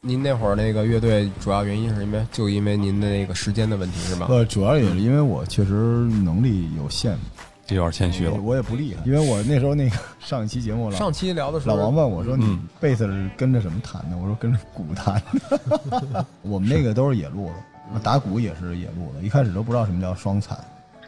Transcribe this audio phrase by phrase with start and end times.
[0.00, 4.26] 您那会儿那个乐队主要原因是因为就因为您的那个时间的问题是吗？
[4.30, 7.16] 呃，主要也是因为我确实能力有限，
[7.76, 8.32] 有点谦虚了。
[8.32, 15.22] 我也不厉害，因为我那时候那个上一期节目了上期聊的时候，老王问我说：“你嗯贝斯是跟着什么弹的？”我说：“跟着鼓弹。
[16.42, 17.48] ”我们那个都是野路
[17.94, 20.54] 子，打鼓也是野路子，一开始都不知道什么叫双踩，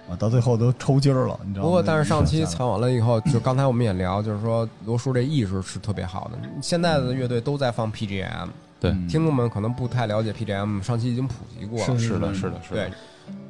[0.08, 1.68] 啊，到最后都抽筋儿了，你知道吗？
[1.68, 6.38] 不过，但是上期采完了以后，就刚才我们也聊，就是说罗叔这意识是特别好的。
[6.62, 11.84] 现在的乐队都在放 PGM，对嗯听众们可能不太了解 PGM，上期已经普及过了。
[11.84, 12.90] 是是的，是的，是对的，，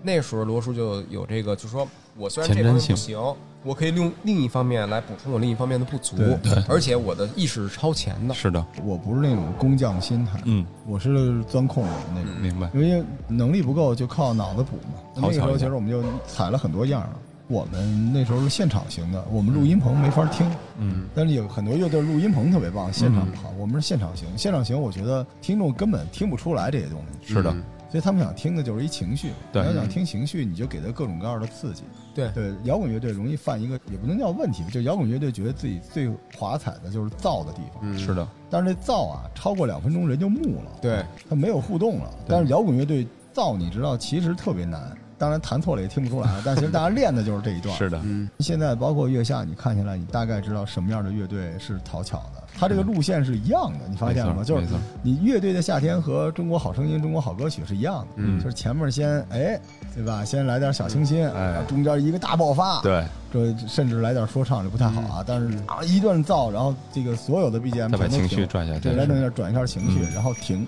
[0.03, 1.87] 那时候罗叔就有这个，就说
[2.17, 8.35] 我虽然这前瞻性方面不行，我可以用另一方面来补充我另一方面的不足，对对而且我的意识是超前的。
[8.35, 12.33] 是的，我不是那种工匠心态，嗯，我是钻空子的那种。
[12.41, 12.71] 明白。
[12.73, 15.01] 因为能力不够，就靠脑子补嘛。
[15.15, 17.11] 那个时候其实我们就采了很多样儿。
[17.49, 23.52] 我们那时候是现场型的，我们录音棚没法听，嗯，但是有很多乐队录音棚特别棒，现场好。
[23.59, 29.33] 我们是现场型，现场型我觉得听众根本听不出来这些东西，是的，嗯所以他们想听的就是一情绪。
[29.52, 31.83] 对你要想听情绪，你就给他各种各样的刺激。
[32.15, 40.71] 对对，摇滚乐队容易犯一个也不能叫问题，就摇滚乐队觉得自己最华彩的就是燥的地方，嗯，是的，但是这燥啊，超过两分钟人就木了。
[40.80, 42.11] 对，他没有互动了。
[42.29, 44.96] 但是摇滚乐队燥，你知道其实特别难。
[45.18, 47.77] 当然弹错了也听不出来，但其实大家练的就是这一段。
[47.77, 52.40] 是的，嗯，现在包括月下，你看起来你大概知道什么样的乐队是讨巧的。
[52.61, 54.45] 它这个路线是一样的，你发现了吗？
[54.45, 54.66] 就是
[55.03, 58.39] 你乐队的夏天和中国好声音、中国好歌曲是一样的，嗯。
[58.39, 59.59] 就是前面先哎，
[59.95, 60.23] 对吧？
[60.23, 61.65] 先来点小清新，哎。
[61.67, 63.02] 中间一个大爆发，对，
[63.33, 65.25] 这甚至来点说唱就不太好啊。
[65.27, 70.15] 但是啊，一顿造，然后这个所有的 BGM 再把情绪全都停拽下来，对，来弄一下转一下情绪，嗯。
[70.15, 70.67] 然后停，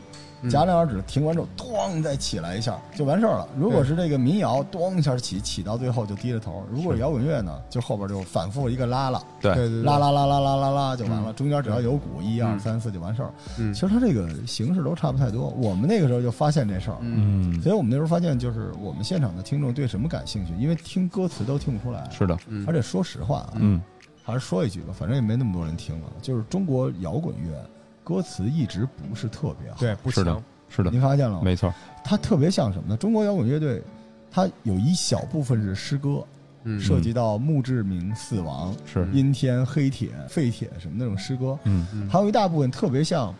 [0.50, 3.48] 夹两下指，停完之后，咣再起来一下就完事儿了。
[3.56, 13.30] 如果是这个民谣，咣一下起，起到最后就低着头；如果是摇滚乐呢，就后边就反复一个拉拉，对对对，拉拉拉拉拉拉拉就完了，中间只要有鼓，一二三四就完事儿。
[13.58, 15.48] 嗯其实它这个形式都差不太多。
[15.50, 22.08] 我们那个时候就发现这事儿，嗯，所以我们那时候发现，就是我们现场的听众对什么感兴趣，因为听歌词都听不出来。
[22.10, 23.80] 是的，嗯而且说实话啊，嗯，
[24.22, 26.06] 还是说一句吧，反正也没那么多人听了。
[26.20, 27.64] 就是中国摇滚乐
[28.04, 31.42] 歌词一直不是特别好，对，不是的，是的，您发现了吗？
[31.44, 31.72] 没错，
[32.04, 32.96] 它特别像什么呢？
[32.96, 33.82] 中国摇滚乐队，
[34.30, 36.24] 它有一小部分是诗歌，
[36.64, 36.80] 嗯。
[36.80, 42.08] 涉及到墓志铭、死亡、是，阴天、黑铁、废铁什么那种诗歌，嗯，嗯。
[42.08, 43.34] 还有一大部分特别像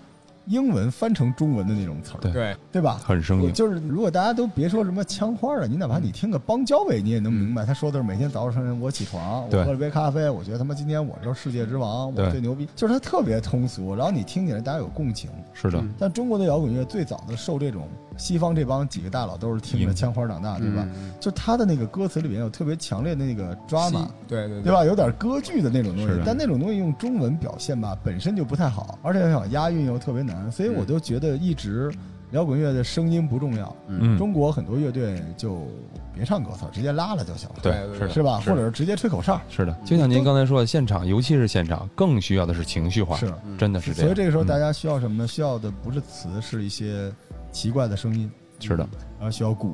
[0.47, 2.57] 英文翻成中文的那种词儿，对。
[2.71, 3.01] 对，吧？
[3.05, 15.31] 很生硬，就是如果大家都别说什么枪花了，你哪怕你听个邦交委，你也能明白他说的是每天早上我起床，我喝了杯咖啡，我觉得他妈今天我就是世界之王，我最牛逼，就是他特别通俗，然后你听起来大家有共情。
[15.53, 20.87] 是的，嗯但中国的摇滚乐最早的受这种西方这帮几个大佬都是听着枪花长大，对吧？
[20.95, 21.13] 嗯？
[21.21, 24.73] 就他的那个歌词里面有特别强烈的那个 drama，对对对？
[24.73, 24.85] 吧？
[24.85, 31.93] 有点歌剧的那种东，西但那种东西用中文表现吧，本身就不太好，而且想押韵又特别难，所以我就觉得一直
[32.33, 35.67] 摇滚乐的声音不重要，嗯，中国很多乐队就
[36.15, 38.41] 别唱歌词，直接拉了就行了，对是，是吧？
[38.41, 43.33] 是或者是直接吹口哨，是的，就像您刚才说的，现场，尤其是现场，更需要的是情绪化，是。
[43.59, 44.07] 真的是这样。
[44.07, 45.27] 所以这个时候大嗯家需要什么呢？
[45.27, 47.13] 需要的不是词，是一些
[47.53, 49.73] 奇怪的声音，是的，然后需要鼓，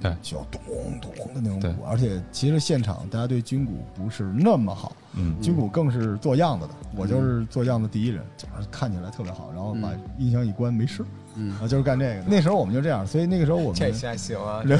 [0.00, 0.14] 对。
[0.22, 0.60] 需要咚
[1.00, 11.04] 咚的那种鼓，而且其实现场大家对军鼓不是那么好，嗯，军鼓更是做样子的，我就是做样子第一人，就是看起来特别好，然后把音响一关没事，
[11.36, 11.52] 嗯。
[11.60, 12.24] 啊，就是干这个的。
[12.28, 14.78] 那时候我们就这样，所以那个时候我们这还行啊，零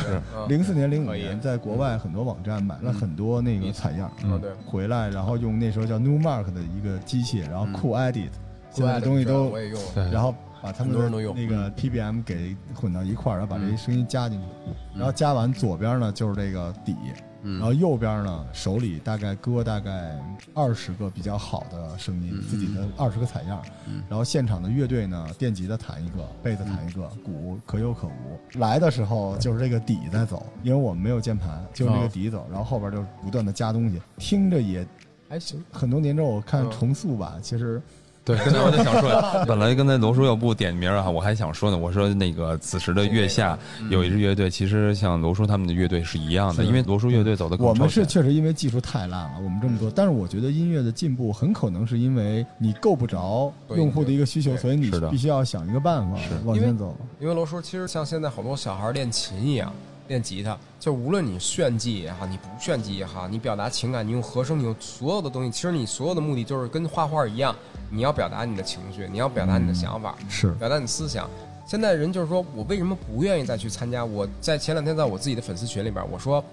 [0.48, 7.72] 零四年、零五年在国外很多网站买了很多那个采样，对，回来然后用那时候叫 Newmark 的一个机器，然后嗯。
[7.74, 8.30] 酷 Edit，
[8.70, 11.34] 现在的东西都我也用，对，然后把他们都用。
[11.34, 14.46] 那个 PBM 给混到一块儿，然后把这些声音加进去，
[14.94, 16.94] 然后加完左边呢就是这个底，
[17.42, 17.58] 嗯。
[17.58, 20.18] 然后右边呢手里大概搁大概
[20.54, 22.42] 二十个比较好的声音，嗯。
[22.48, 24.02] 自己的二十个采样，嗯。
[24.08, 28.58] 然后现场的乐队呢电吉他弹一个，贝斯弹一个，鼓可有可无。
[28.58, 34.86] 来的时候就是这个底在走，因为我们没有键盘，就是这个底走，然后后边就不断的加东西，听着也
[35.28, 36.70] 还行，很多年之后我看嗯。
[36.70, 37.80] 重塑吧，其实
[38.24, 39.10] 对， 刚才我就想说，
[39.48, 43.58] 本来刚才罗叔要不点名啊，我还想说呢，我说那个此时的月下
[43.88, 56.28] 有一支乐队，其实像罗叔他们的乐队是一样的，因为罗叔乐队走的我们是确实因为技术太烂了，我们这么多，但是我觉得音乐的进步很可能是因为你够不着用户的一个需求，所以你是必须要想一个办法是。
[56.44, 56.96] 往前走。
[57.18, 59.72] 因为罗叔其实像现在好多小孩练琴一样，
[60.10, 67.54] 练吉他，就无论你炫技也好，你不炫技也好，你表达情感，你用和声，你用所有的东西，其实你所有的目的就是跟画画一样，
[67.90, 71.30] 你要表达你的情绪，你要表达你的想法，是表达你的思想。
[71.64, 74.04] 现在人就是说我为什么不愿意再去参加？
[74.04, 76.44] 我在前两天在我自己的粉丝群里边，我说，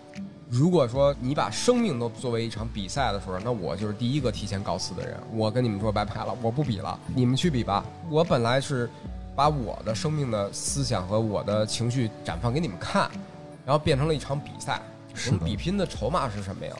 [0.48, 5.18] 如果说你把生命都作为一场比赛的时候，那我就是第一个提前告辞的人。
[5.34, 7.84] 我跟你们说拜拜了，我不比了，你们去比吧。
[8.08, 8.88] 我本来是
[9.36, 13.10] 把我的生命的思想和我的情绪绽放给你们看，
[13.68, 14.82] 然后变成了一场比赛。
[15.14, 16.72] 是我们比拼的筹码是什么呀？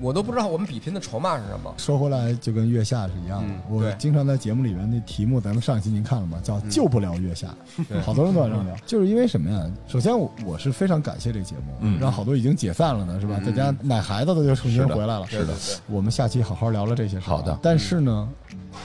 [0.00, 1.72] 我都不知道我们比拼的筹码是什么。
[1.76, 3.54] 说回来就跟月下是一样的。
[3.68, 6.40] 我经常在节目里面那题目，咱们上一期您看了吗？
[6.42, 7.54] 叫“救不了月下”，
[7.88, 9.70] 对好多人都在这么聊，就是因为什么呀？
[9.86, 13.36] 首先我我是非常感谢这个节目，嗯让好多已经解散了呢，是吧？
[13.38, 15.26] 嗯在家奶孩子的就重新回来了。
[15.30, 17.28] 对对对，我们下期好好聊聊这些事。
[17.28, 18.28] 好的但是呢，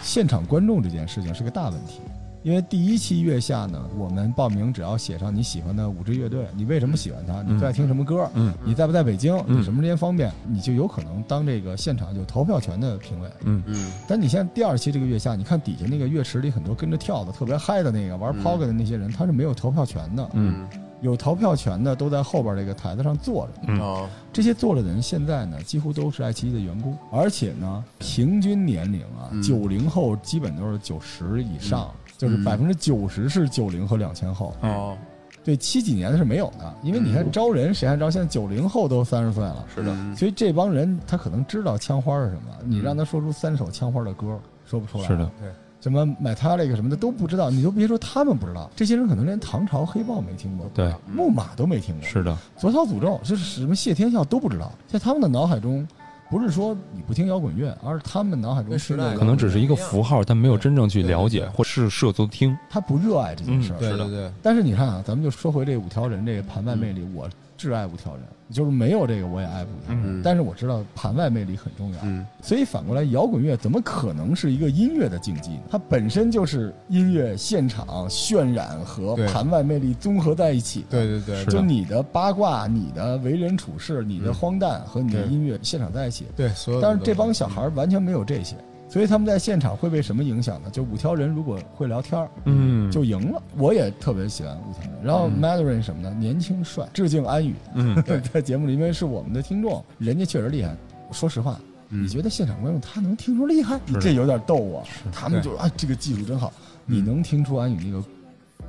[0.03, 2.01] 现场观众这件事情是个大问题。
[2.41, 13.29] 因为第一期月下呢，我们报名只要写上你喜欢的五支乐队，你为什么喜欢它，你最爱听什么歌，嗯你在不在北京，嗯你什么时间方便，你就有可能当这个现场有投票权的评委。
[13.43, 20.29] 嗯嗯，但你现在第二期这个月下，你看底下那个乐池里很多跟着跳的特别嗨的那个玩嗯 POG 的那些人，他是没有投票权的。
[20.33, 20.67] 嗯
[21.01, 24.09] 有投票权的都在后边这个台子上坐着。
[24.33, 31.89] 这些坐着的人现在呢，几乎都是爱奇艺的员工，而且呢，平均年龄啊，嗯九零后基本都是九十以上，
[32.19, 32.43] 就是嗯。
[32.43, 34.53] 百分之九十是九零和两千后。
[34.61, 34.95] 哦，
[35.43, 38.11] 对，七几年的是没有的，因为你看招人，谁还招？
[38.11, 40.15] 现在九零后都三十岁了，是的，嗯。
[40.15, 45.07] 所以这帮人他可能知道枪花是什么，你让他说出三首枪花的歌，说不出来。
[45.07, 45.49] 是的，对。
[45.81, 55.87] 什么买他这个什么的都不知道，你都别说他们不知道，这些人可能连唐朝黑豹没听过，对，木马都没听过，是的，左小诅咒就是什么谢天笑都不知道，在他们的脑海中，
[56.29, 62.55] 不是说你不听摇滚乐，而是他们脑海中时代是可能只是一个符号，但没有真正去了解或是涉足听。
[62.69, 63.79] 他不热爱这件事儿。
[63.79, 67.27] 是的对对对，但是你看啊，咱们就说回这五条人这个盘外魅力，我
[67.59, 70.03] 挚爱无条人，就是没有这个我也爱五条人。
[70.05, 75.63] 嗯但是我知道盘外魅力很重要，嗯所以反过来，摇滚乐怎么可能是一个音乐的竞技呢？
[75.69, 80.85] 它本身就是音乐现场渲染和盘外魅力综合在一起。
[80.89, 86.25] 对对对，就你的八卦、你的为人处事、你的荒诞和你的音乐现场在一起。
[86.35, 88.55] 对，所有但是这帮小孩完全没有这些，
[88.89, 90.69] 所以他们在现场会被什么影响呢？
[90.71, 93.41] 就五条人如果会聊天儿，嗯就赢了。
[93.55, 94.99] 我也特别喜欢五条人。
[95.03, 97.95] 然后嗯 Mandarin 什么呢，年轻帅，致敬安宇，嗯，
[98.33, 100.75] 在节目里因为是我们的听众，人家确实厉害。
[101.11, 101.59] 说实话，
[101.89, 103.79] 嗯你觉得现场观众他能听出厉害？
[103.85, 104.83] 你这有点逗我。
[105.11, 106.51] 他们就啊，这个技术真好。
[106.85, 108.03] 你能听出安宇那个，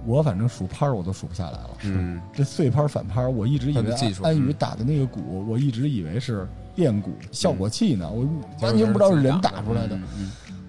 [0.05, 1.71] 我反正数拍儿我都数不下来了。
[1.85, 6.47] 嗯这碎拍儿反拍儿，我一直以为安安宇嗯打的那个鼓，我一直以为是
[6.81, 8.27] 电鼓效果器呢，我
[8.63, 9.99] 完全不知道是人打出来的。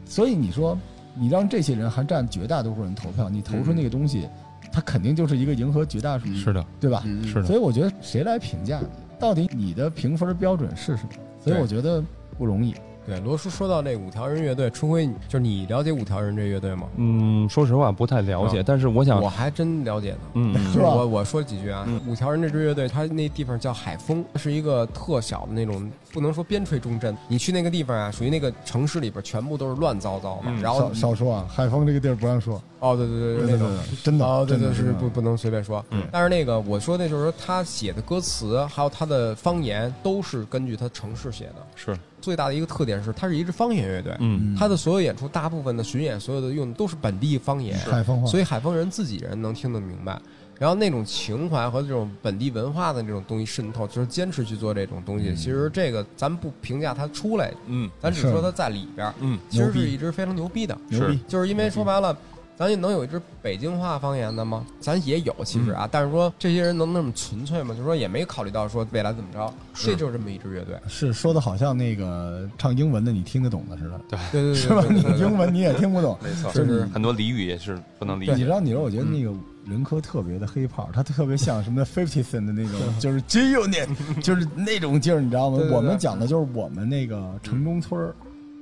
[0.03, 0.77] 所以你说，
[1.15, 4.27] 你让这些人还占绝大多数人投票，你投出那个东西，
[4.73, 7.01] 它肯定就是一个迎合绝大多数，是的，对吧？
[7.05, 8.87] 嗯，是的所以我觉得谁来评价你，
[9.17, 11.09] 到底你的评分标准是什么？
[11.39, 12.03] 所以我觉得
[12.37, 12.75] 不容易。
[13.05, 16.87] 对，罗叔说到那五条人乐队，春辉，就是你了解五条人这乐队吗？
[16.97, 20.17] 嗯，说实话不太了解，啊但是我想我，还真了解呢。
[20.35, 27.17] 嗯， 我我说几句啊，五条人这支乐队，它那地方叫海丰，是一个特小的那种，不能说边陲重镇。
[27.27, 33.69] 你去那个地方啊，属于那个城市里边全部都是乱糟糟的，嗯然后少少说啊，海丰这个地儿不让说，哦，对对对对，那种。
[34.03, 35.83] 真的哦，对对，真的是不不能随便说。
[35.89, 41.55] 嗯但是那个我说的就是说，他写的歌词还有他的方言都是根据他城市写的。
[41.75, 50.21] 是，最大的一个特点是，它是一支方言乐队，嗯，它的所有演出大部分的巡演，所有的用的都是本地方言，海丰话，所以海丰人自己人能听得明白。
[50.59, 55.29] 然后那种情怀和这种本地文化的这种东西渗透，就是坚持去做这种东西。
[55.29, 55.35] 嗯。
[55.35, 57.89] 其实这个咱不评价它出来，嗯。
[57.99, 59.39] 咱只说它在里边儿，嗯。
[59.49, 60.77] 其实是一支非常牛逼的。
[60.89, 62.15] 牛逼，就是因为说白了，
[62.61, 64.63] 咱也能有一支北京话方言的吗？
[64.79, 67.69] 咱也有，其实啊，但是说这些人能那么纯粹吗？
[67.73, 70.75] 就是说也没考虑到说未来怎么着，这就是这么一支乐队。
[70.87, 74.83] 是说的好像那个唱英文的你听得懂的似的，对对对，是吧？
[74.91, 78.35] 你对对对英文你也听不懂，没错就是很多俚语也是不能理解。
[78.35, 79.33] 你知道，你知道，我觉得那个
[79.65, 83.89] 人科特别的黑炮，他特别像什么 Fifty Cent 的那种，就是 G Unit，
[84.21, 85.69] 就是那种劲儿，你知道吗对对？
[85.69, 88.13] 对我们讲的就是我们那个城中村儿，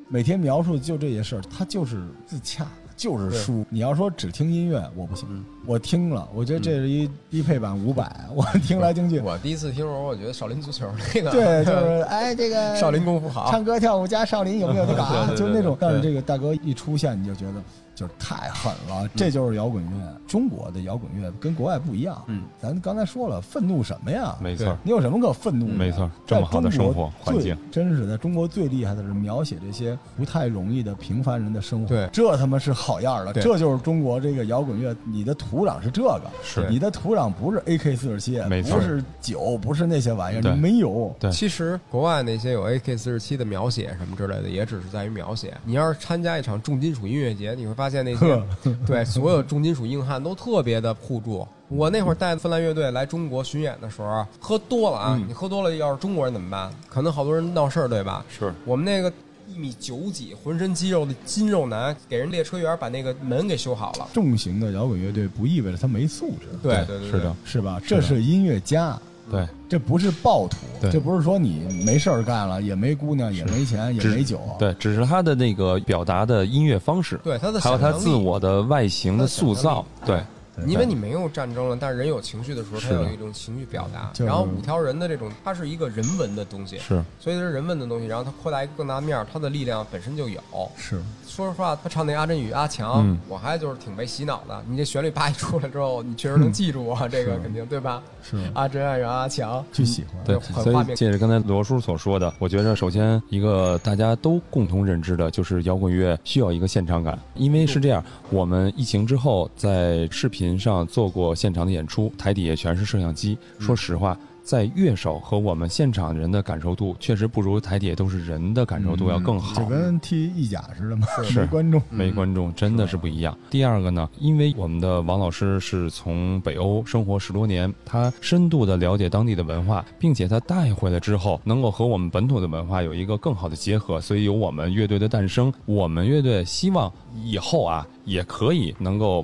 [0.08, 2.66] 每天描述的就这些事儿，他就是自洽。
[3.00, 5.26] 就是书，你要说只听音乐，我不行。
[5.32, 15.30] 嗯我听了，我觉得这是一低配版五百，我听来听去，我第一次听的时候，我觉得少林足球那个，对，就是 哎，这个少林功夫好，唱歌跳舞加少林有没有那个啊？
[15.38, 17.62] 就是那种，对但是这个大哥一出现，你就觉得
[18.00, 20.18] 就是太狠了，这就是摇滚乐。
[20.26, 22.24] 中国的摇滚乐跟国外不一样。
[22.28, 24.38] 嗯，咱刚才说了，愤怒什么呀？
[24.40, 25.74] 没错，你有什么可愤怒的？
[25.74, 31.88] 没错这么好的生活环境，在中国最真是在中国最厉害的是描写这些不太容易的平凡人的生活。
[31.88, 41.14] 对这他妈是好样的，对这就是中国这个摇滚乐，你的土壤是这个，是你的土壤不是 AK 四十七，没错不是酒，不是那些玩意儿，你没有。
[41.20, 45.54] 对其实国外那些有 AK 四十七的描写什么之类的，也只是在于描写。
[45.66, 48.44] 你要是参加一场重金属音乐节，你会发发现那些
[48.86, 51.46] 对所有重金属硬汉都特别的互助。
[51.70, 56.72] 我那会儿带芬兰乐队来中国巡演的时候，喝多了啊，你喝多了要是中国人怎么办？
[56.88, 58.24] 可能好多人闹事儿，对吧？
[58.30, 59.12] 是我们那个
[59.48, 64.08] 一米九几、浑身肌肉的筋肉男，给人列车员把那个门给修好了。
[64.14, 67.82] 重型的摇滚乐队不意味着他没素质，对对对，是的，是吧？
[67.88, 69.00] 这是音乐家，
[69.30, 80.24] 对，这不是暴徒，对这不是说你没事儿干了，也没姑娘，也没钱，也没酒，对，只是他的那个表达的音乐方式，对他的还有他自我的外形的塑造，对， 对
[80.68, 84.10] 因为你没有战争了，但是人有情绪的时候，他有一种情绪表达。
[84.14, 88.08] 就是然后五条人的这种，它是一个人文的东西，是所以它是人文的东西。
[88.08, 90.40] 然后它扩大一个更大面儿，它的力量本身就有。
[90.76, 94.64] 是说实话，他唱那阿珍与阿强，嗯我还就是挺被洗脑的。
[94.68, 98.02] 你这旋律叭一出来之后，你确实能记住啊，这个肯定对吧？
[98.22, 114.18] 是阿珍爱上阿强，去喜欢，对，所很画面以借着刚才罗叔所说的，我觉得首先一个大家都共同认知的就是摇滚乐需要一个现场感，因为是这样，我们疫情之后在视频上做过现场的演出，台底下全是摄像机，说实话。
[114.42, 119.62] 在乐手和我们现场人的感受度，确实不如台底下都是人的感受度要更好。
[119.62, 123.38] 就跟踢意甲似的嘛，是没观众，没观众真的是不一样。
[123.52, 135.54] 第二个呢，因为我们的王老师是从北欧生活十多年，他深度的了解当地的文化，并且他带回来之后，能够和我们本土的文化有一个更好的结合，所以有我们乐队的诞生。
[135.68, 136.92] 我们乐队希望
[137.24, 139.24] 以后啊，也可以能够。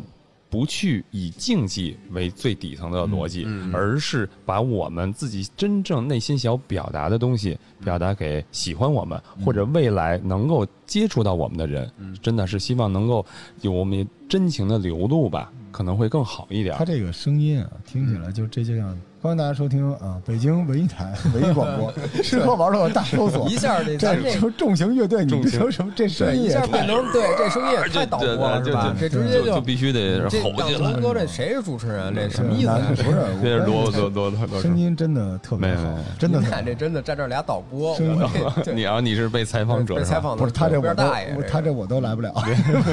[0.56, 11.92] 不去以竞技为最底层的逻辑，而是把我们自己真正内心想要表达的东西表达给喜欢我们、或者未来能够接触到我们的人。
[12.22, 13.26] 真的是希望能够
[13.62, 16.86] 有我们真情的流露吧，可能会更好一点他。
[16.86, 18.98] 这个声音啊，听起来就这就像。
[19.25, 21.91] 欢迎大家收听啊，北京文艺台 文艺广播，
[22.22, 23.50] 吃喝玩乐大搜索。
[23.50, 25.91] 一下这这这说重型乐队，你这说什么？
[25.96, 28.96] 这声音也太下变成对这声音也太导播了是吧？
[29.00, 30.94] 这直接就必须得这吼起来。
[31.01, 32.13] 哥这谁是主持人？
[32.13, 32.79] 这什么意思啊？
[32.88, 35.82] 不是，这是我多多多多多声音真的特别好
[36.20, 36.46] 真的你。
[36.46, 37.98] 看这真的在这俩导播，
[38.75, 39.96] 你啊，你是被采访者？
[39.96, 42.32] 被采访的不是他这我大爷，他这我都来不了。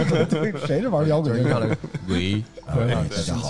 [0.66, 1.76] 谁是玩摇滚乐队就是一上来？
[2.08, 3.48] 喂，哎大家好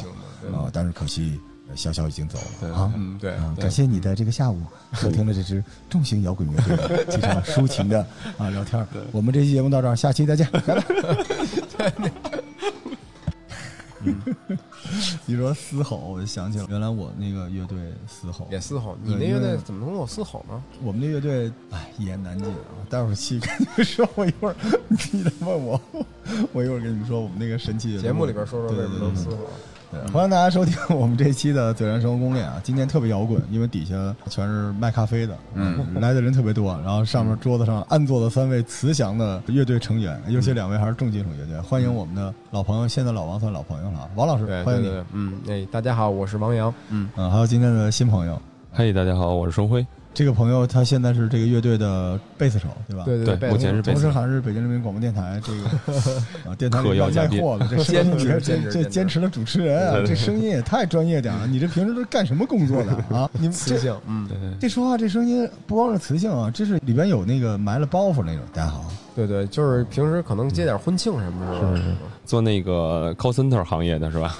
[0.52, 0.66] 啊！
[0.72, 1.38] 但是可惜，
[1.76, 2.92] 潇潇已经走了啊。
[2.96, 4.60] 嗯对啊，感谢你的这个下午
[4.94, 8.06] 收听了这支重型摇滚乐队 这场抒情的
[8.38, 8.86] 啊聊天儿。
[9.10, 12.02] 我们这期节目到这儿，下期再见，拜 拜。
[15.26, 20.60] 你说嘶吼，我就想起了原来我那个乐队嘶吼，也嘶吼，你那乐队怎么能有嘶吼呢？
[20.82, 22.82] 我们那乐队，哎，一言难尽啊！
[22.90, 24.56] 待会儿去跟你们说，我一会儿
[25.12, 25.80] 你得问我，
[26.52, 29.36] 我一会儿跟你们说我们那个神奇的节目里边说说为对什么对对对能嘶吼。
[29.92, 32.58] 对，欢迎大家收听我们这一期的《嘴燃生活攻略》啊！
[32.64, 33.94] 今天特别摇滚，因为底下
[34.26, 48.40] 全是卖咖啡的，嗯，来的人特别多，然后上面桌子上安坐的三位慈祥的乐队成员，尤其两位还是重金属乐队，欢迎我们的老朋友，现在老王算老朋友了啊，王老师，欢迎你，对对，嗯，哎，大家好，我是王阳，嗯，嗯，还有今天的新朋友，
[48.72, 49.86] 嘿，大家好，我是双辉。
[50.14, 53.02] 这个朋友他现在是这个乐队的贝斯手，对吧？
[53.04, 61.46] 对对目前是贝斯同时还是北京人民广播电台这个啊电台嗑里卖药嘉宾货的，这声音你看这兼职兼这坚持的主持人啊，这声音也太专业点了。
[61.46, 63.28] 你这平时都干什么工作的啊？
[63.38, 68.40] 你们这磁性，嗯，对对这说话这声音不光是磁性啊，这是里边有那个埋了包袱那种。
[68.52, 71.98] 大家好，对对，就是平时可能接点婚庆什么的，是吧？
[72.32, 74.34] 做那个 call center 行业的是吧？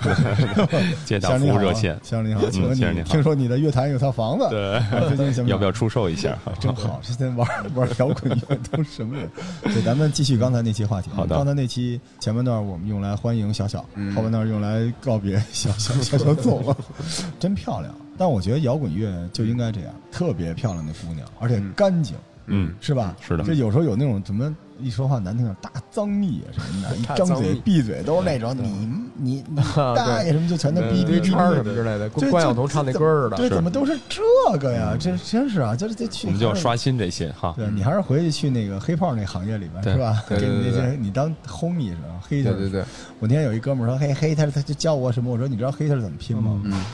[1.05, 2.01] 接打服先生你好啊，务热线。
[2.03, 6.39] 先生你好，请问先生你好听说你的乐坛有套房子，对啊最近想要不要出售一下？
[6.59, 9.29] 真好，这现在玩玩摇滚乐都什么人？
[9.65, 11.11] 对，咱们继续刚才那期话题。
[11.13, 13.81] 好的刚才那期前半段我们用来欢迎小小，
[14.17, 16.75] 后半段用来告别小小小小走了，
[17.39, 17.95] 真漂亮。
[18.17, 23.15] 但我觉得摇滚乐就应该这样，特别漂亮的姑娘，而且干净，嗯，是吧？
[23.21, 24.51] 是的这有时候有那种怎么
[24.83, 29.45] 一说话难听点，大脏意啊什么的， 一张嘴闭嘴都是那种你你
[29.77, 34.97] 大爷什么就全都哔哔哔堆圈儿哔什么之类的，这关晓彤唱那歌似的，对，怎么都是这个呀？
[34.99, 37.55] 这真是啊，就是这去我们就要刷新这些哈。
[37.57, 40.23] 对你还是回去去那个黑炮那行业里边是吧？
[40.29, 42.21] 给你那对些你当 homie 是吧？
[42.29, 42.81] 黑对对对，
[43.19, 45.31] 我那天有一哥们说，嘿黑他他就教我什么？
[45.31, 46.61] 我说你知道黑他是怎么拼吗？
[46.65, 46.85] 嗯，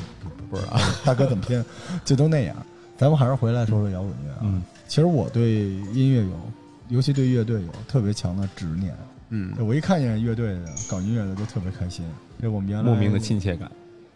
[0.51, 1.65] 不知道， 大哥怎么拼？
[2.05, 2.55] 就都那样。
[2.97, 4.39] 咱们还是回来说说摇滚乐啊。
[4.43, 6.31] 嗯，其实我对音乐有，
[6.89, 8.95] 尤其对乐队有特别强的执念。
[9.31, 12.05] 嗯，我一看见乐队的搞音乐的就特别开心，
[12.41, 13.71] 这我们原来莫名的亲切感。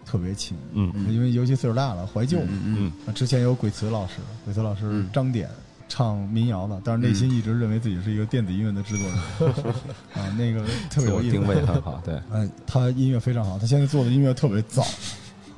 [0.04, 2.48] 特别亲，嗯因为尤其岁数大了，怀旧嘛。
[2.64, 4.14] 嗯，啊之前有鬼词老师，
[4.44, 5.48] 鬼词老师嗯张典
[5.88, 9.54] 唱民谣的，但是内心一直认为自己是一个电子音乐的制作人
[10.14, 11.32] 啊，那个特别有意思。
[11.32, 12.18] 定位很好，对。
[12.32, 14.82] 嗯，他音乐非常好，他现在做的音乐特别燥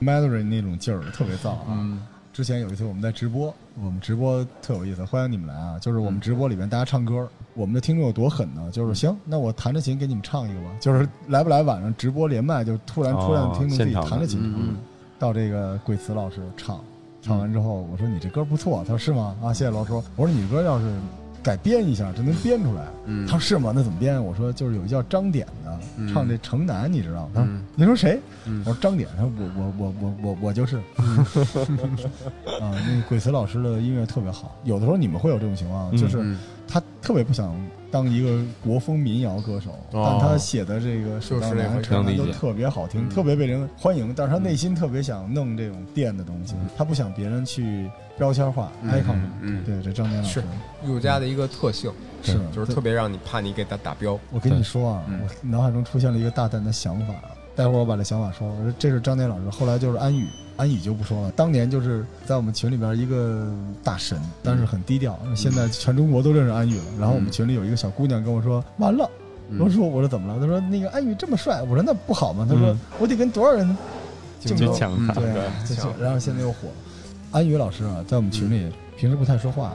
[0.00, 1.66] m e l o d y 那种劲儿特别燥啊。
[1.68, 2.02] 嗯
[2.34, 5.78] 之前有一次我们在直播，我们直播特有意思，欢迎你们来啊！
[5.78, 8.68] 就是我们直播里面大家唱歌，我们的听众有多狠呢？
[8.72, 10.66] 就是行，那我弹着琴给你们唱一个吧。
[10.80, 14.74] 就是来不来晚上直播连麦，就突然出现听众自己弹着琴，嗯
[15.16, 16.80] 到这个贵慈老师唱，
[17.22, 19.36] 唱完之后我说你这歌不错，他说是吗？
[19.40, 19.92] 啊，谢谢老师。
[20.16, 20.92] 我说你歌要是
[21.44, 22.82] 改编一下，这能编出来。
[23.06, 23.70] 嗯他说是吗？
[23.74, 24.22] 那怎么编？
[24.24, 27.30] 我说就是有一叫张典的，嗯唱这《城南》，你知道吗？
[27.34, 28.18] 他说嗯你说谁？
[28.46, 29.08] 嗯我说张典。
[29.16, 30.78] 他说我我我我我我就是。
[32.60, 34.56] 啊，那个鬼子老师的音乐特别好。
[34.64, 37.54] 有的时候你们会有这种情况，嗯就是嗯他特别不想
[37.90, 40.18] 当一个国风民谣歌手，哦。
[40.20, 43.08] 但他写的这个《水就是那回事当南城南》都特别好听，嗯。
[43.08, 44.12] 特别被人欢迎。
[44.14, 48.90] 但是他内心特别想弄这种电的东西，他不想别人去标签化、嗯。
[48.90, 49.20] icon。
[49.40, 49.64] 嗯。
[49.64, 50.46] 对，这张典老师是
[50.82, 51.92] 艺术家的一个特性，
[52.22, 54.18] 是就是特别让你怕你给他打标。
[54.32, 55.20] 我跟你说啊，嗯。
[55.22, 57.14] 我脑海中出现了一个大胆的想法，
[57.54, 58.54] 待会儿我把这想法说了。
[58.54, 60.26] 我说这是张典老师，后来就是安宇，
[60.56, 61.30] 安宇就不说了。
[61.32, 65.18] 当年就是在我们群里边一个大神，但是很低调。
[65.34, 66.84] 现在全中国都认识安宇了。
[66.98, 69.10] 然后我们群里有一个小姑娘跟我说：“完了。”
[69.50, 73.76] 嗯我说：“我说怎么了？”她说：“那个安宇这么帅。”我说：“那不好吗？”她说嗯：“我得跟多少人
[74.40, 75.26] 竞去争？”抢他，对，
[76.00, 76.74] 然后现在又火了。
[77.32, 79.74] 安宇老师啊，在我们群里平时不太说话，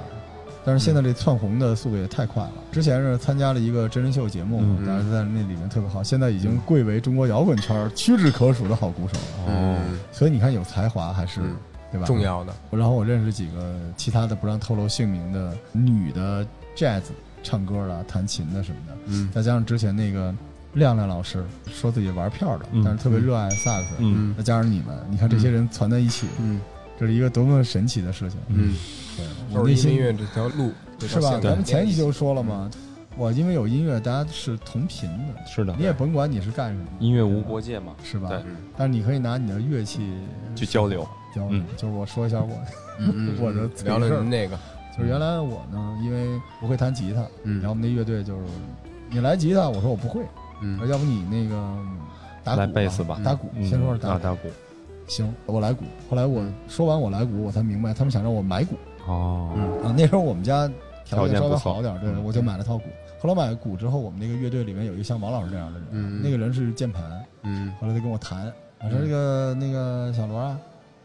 [0.66, 2.54] 但是现在这窜红的速度也太快了。
[2.72, 9.54] 之前是参加了一个真人秀节目，嗯但是在那里面特别好，现在已经贵为中国摇滚圈屈指可数的好鼓手了。
[9.54, 9.80] 哦，
[10.12, 11.56] 所以你看，有才华还是嗯
[11.92, 12.06] 对吧？
[12.06, 12.20] 重。
[12.20, 17.02] 要的，然后我认识几个其他的不让透露姓名的女的 jazz
[17.42, 20.36] 唱歌的、弹琴的什么的，嗯再加上之前那个
[20.74, 23.94] 亮亮老师说自己玩票的，嗯但是特别热爱萨克斯。
[24.00, 26.60] 嗯再加上你们，你看这些人攒在一起，嗯
[27.00, 28.38] 这是一个多么神奇的事情。
[28.50, 28.76] 嗯，
[29.16, 29.26] 对，
[29.58, 31.40] 我内心音乐这条路，这是吧？
[31.42, 32.70] 咱们前一期就就说了嘛，
[33.16, 35.74] 我因为有音乐，大家是同频的，是的。
[35.78, 38.30] 你，也甭管你是干什么，音乐无国界嘛，是吧？
[38.76, 40.12] 但是你可以拿你的乐器
[40.58, 41.66] 去交流，交流嗯。
[41.78, 42.50] 就是我说一下我，
[43.00, 44.60] 嗯 我的聊聊那个，
[44.98, 47.60] 就是原来我呢，因为不会弹吉他，嗯。
[47.62, 48.42] 然后我们那乐队就是
[49.10, 50.22] 你来吉他，我说我不会，
[50.62, 50.86] 嗯。
[50.90, 51.78] 要不你那个
[52.44, 53.22] 打鼓来贝斯吧。
[53.24, 53.66] 打鼓，嗯。
[53.66, 54.50] 先说是打打鼓，
[55.10, 55.84] 行，我来鼓。
[56.10, 58.76] 后来我说完我来鼓，我才明白他们想让我买鼓。
[59.06, 59.52] 哦，
[59.84, 60.72] 啊，那时候我们家
[61.04, 62.86] 条件稍微好点儿，对，嗯我就买了套鼓。
[63.20, 67.04] 后来买了鼓之后，我们那个乐队里面有一个像王老师这样的人，嗯那个人是键盘，
[67.44, 70.58] 嗯后来他跟我谈，我说这个那个小罗啊，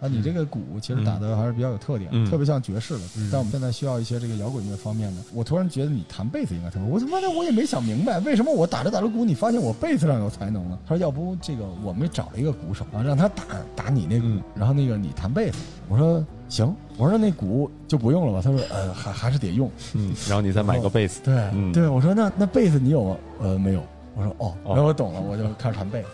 [0.04, 5.22] 啊，你这个鼓其实打的还是比较有特点，嗯特别像爵士的，嗯但我们现在需要一些这个摇滚乐方面的。
[5.32, 10.78] 我突然觉得你弹贝斯应该特别，我他妈的我也没想明白，为什么我打着打着鼓，你发现我贝斯上有才能了？
[10.86, 15.58] 他说要不这个我们找了一个鼓手啊，让他打打你那鼓，嗯然后那个你弹贝斯。
[15.88, 18.42] 我说行，我说那鼓就不用了吧？
[18.44, 19.70] 他说呃还还是得用。
[19.94, 23.16] 嗯，然后你再买个贝斯，对、嗯对，我说那那贝斯你有吗？
[23.40, 23.82] 呃，没有。
[24.16, 26.08] 我说哦，哦然后我懂了，我就开始弹贝斯。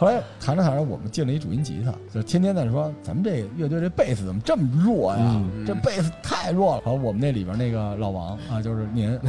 [0.00, 5.18] 后来弹着弹着，我们进了一主音吉他，就天天在那说咱们这乐队这贝斯怎么这么弱呀？
[5.34, 6.82] 嗯这贝斯太弱了。
[6.86, 9.10] 然后我们那里边那个老王啊，就是您，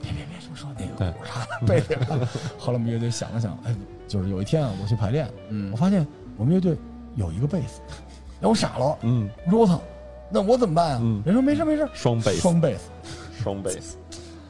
[0.00, 1.92] 别别别说说那个鼓啥贝斯。
[2.56, 3.74] 后来我们乐队想了想，哎，
[4.06, 6.06] 就是有一天啊，我去排练，嗯我发现
[6.36, 6.76] 我们乐队
[7.16, 7.80] 有一个贝斯，
[8.38, 9.82] 然 后我傻了，嗯，我说我操，
[10.30, 10.98] 那我怎么办啊？
[11.02, 12.90] 嗯人说没事没事，双贝斯，双贝斯。
[13.42, 13.96] 双贝斯，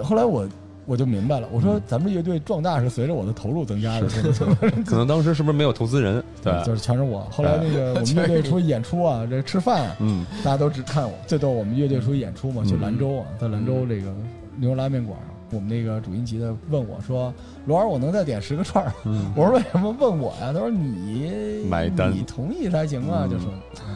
[0.04, 0.46] 后来我
[0.84, 4.08] 我就明白了，我说咱们乐队壮大是随着我的投入增加的，
[4.84, 6.22] 可能当时是不是没有投资人？
[6.42, 7.20] 对，就是全是我。
[7.30, 11.14] 后来那个我们 乐队出去演出啊，这吃饭啊，嗯大家都只看我。
[11.26, 14.12] 最逗，我们乐队出去演出嘛，去兰州啊，在兰州这个
[14.56, 15.16] 牛肉拉面馆，
[15.52, 17.32] 我们那个主音级的问我说
[17.66, 22.10] ：“罗儿，我能再点十个串儿？”嗯， 我说：“为什么问我呀？”他说：“你买单。
[22.10, 23.30] 你同意才行啊。”嗯。
[23.30, 23.46] 就是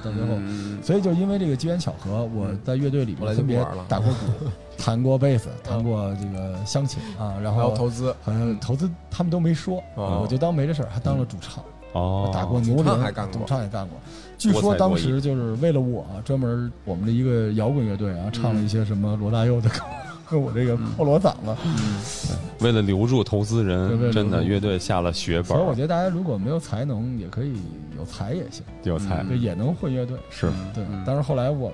[0.05, 0.35] 到最后。
[0.37, 0.79] 嗯。
[0.83, 10.21] 所以就因为这个机缘巧合，我在乐队里后来就面分别打过鼓， 弹过贝斯，弹过这个乡琴啊，然还后投资，好像投资他们都没说，哦。
[10.23, 13.39] 我就当没这事儿，还当了主唱，哦，打过牛主唱铃，还干过。
[13.41, 13.99] 主唱也干过。
[14.39, 19.81] 据说当时就是为了我，专门我们的一个摇滚乐队啊，唱了一些什么罗大佑的歌，
[20.27, 22.37] 和我这个破锣嗓子。
[22.61, 27.55] 为了留住投资人，真的乐队下了血本儿，所以我觉得大家如果没有才能，也可以
[27.97, 30.17] 有才也行，有才嗯对，也能混乐队。
[30.29, 31.73] 是对嗯，但是后来我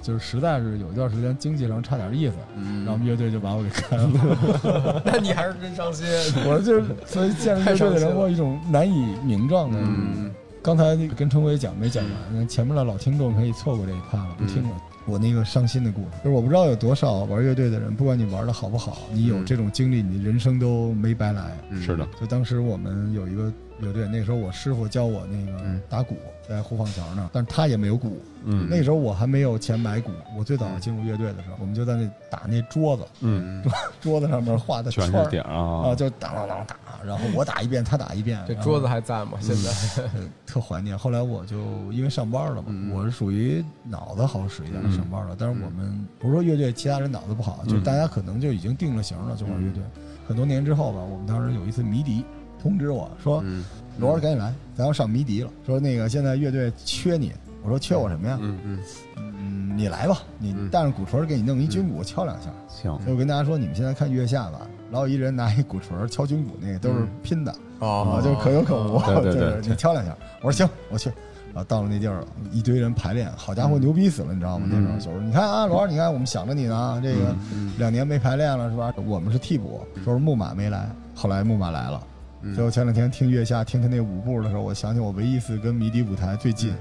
[0.00, 5.02] 就是实在是有一段时间经济上差点意思，嗯然后乐队就把我给开了。
[5.04, 6.06] 那你还是真伤心。
[6.46, 9.78] 我就是所以见着乐队的人，我有一种难以名状的。
[9.78, 10.30] 嗯
[10.62, 14.70] 刚才跟陈伟讲没讲完，那前面的老听众可以错过这一趴了，不听了。
[15.06, 21.56] 我那个伤心的故事，就是我不知道有多少玩乐队的人，不管你玩的好不好，你有这种经历，你人生都没白来。
[21.70, 21.82] 嗯。
[21.82, 23.52] 是的，就当时我们有一个
[23.84, 24.08] 乐队。
[24.08, 26.16] 那时候我师傅教我那个嗯打鼓，
[26.48, 28.18] 在护放桥那儿，但是他也没有鼓。
[28.46, 33.62] 嗯那时候我还没有钱买鼓，我最早进入乐队的时候，我们就在那打那桌子，嗯，
[34.02, 39.38] 桌子上面画的圈儿全是点啊，啊，就当当当打，然后我打一遍，他打一遍，这桌子还在吗？
[39.40, 40.10] 现在呃
[40.46, 40.96] 特怀念。
[40.98, 41.56] 后来我就
[41.90, 45.34] 因为上班了嘛，嗯我是属于脑子好使一点嗯上班了。
[45.38, 49.82] 但是我们不是说乐队其他人脑子不好，就是大家可能就已经定了型了，就玩乐队。
[50.28, 52.24] 很多年之后吧，我们当时有一次迷笛
[52.64, 53.62] 通知我说嗯
[54.00, 55.50] ：“罗儿赶紧来，咱要上迷笛了。
[55.66, 57.30] 说那个现在乐队缺你。”
[57.62, 58.38] 我说：“缺我什么呀？
[58.40, 58.78] 嗯嗯
[59.16, 67.54] 嗯，你来吧，你嗯带上鼓槌给你弄一军鼓敲两下。”行，所以我跟大家说，你们现在看月下吧，老有一人拿一鼓槌敲军鼓，那个都是拼的。
[67.80, 70.16] 哦啊，就可有可无，对对你敲两下。
[70.40, 71.12] 我说行，我去。
[71.54, 74.66] 啊，到了那地儿了，一堆人排练，好家伙，牛逼死了，你知道吗？
[74.68, 77.32] 那时候就是，你看啊，罗儿，你看我们想着你呢啊，这个
[77.78, 78.92] 两年没排练了是吧？
[79.06, 82.02] 我们是替补，说是木马没来，后来木马来了。
[82.52, 86.74] 最后前两天听月下听他那舞步的时候，我想起我唯一一次跟迷笛舞台最近，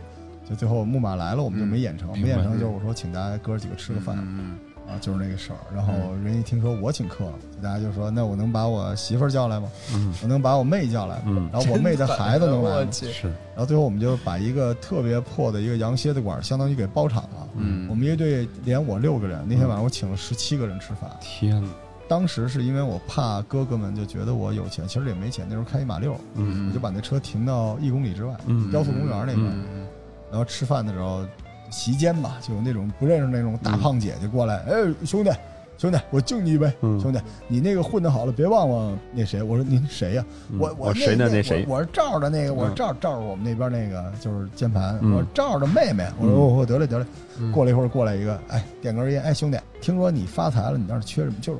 [0.49, 5.57] 就最后木马来了，我们就没演成，没演成就是我说请大家哥几个吃个饭，嗯啊，就是那个事儿。
[5.73, 5.93] 然后
[6.25, 9.69] 人一听说我请客，大家就说：“那我能把我媳妇儿叫来吗？
[9.93, 11.23] 嗯我能把我妹叫来吗？
[11.27, 17.47] 嗯然后我妹的孩子能来吗？”，是，然后最后我们就把一个特别破的一个羊蝎子馆，相当于给包场了。
[17.55, 21.09] 嗯我们乐队连我六个人，那天晚上我请了十七个人吃饭。
[21.21, 21.69] 天呐，
[22.07, 25.45] 当时是因为我怕哥哥们就觉得我有钱，其实也没钱。
[25.47, 29.45] 那时候开一马六，嗯我就把那车停到一公里之外，嗯雕塑公园那边。
[29.47, 29.87] 嗯
[30.29, 31.23] 然后吃饭的时候，
[31.69, 34.73] 席间吧，就有那种不认识那种大胖姐姐过来，哎，
[35.05, 35.29] 兄弟，
[35.77, 39.43] 兄弟，我敬你一杯，嗯兄弟，你那个混的好了，别忘了那谁。
[39.43, 46.03] 我说您谁呀、嗯我我谁呢那那谁我我是赵的那个，我是嗯赵赵我们那边那个就是键盘，嗯我说赵的妹妹。
[46.19, 47.05] 我说嗯我我得嘞得嘞。
[47.37, 51.35] 嗯过了一会儿过来一个，哎，点根烟，哎，兄弟，听说你发财了，你那儿缺什么？
[51.39, 51.59] 就是。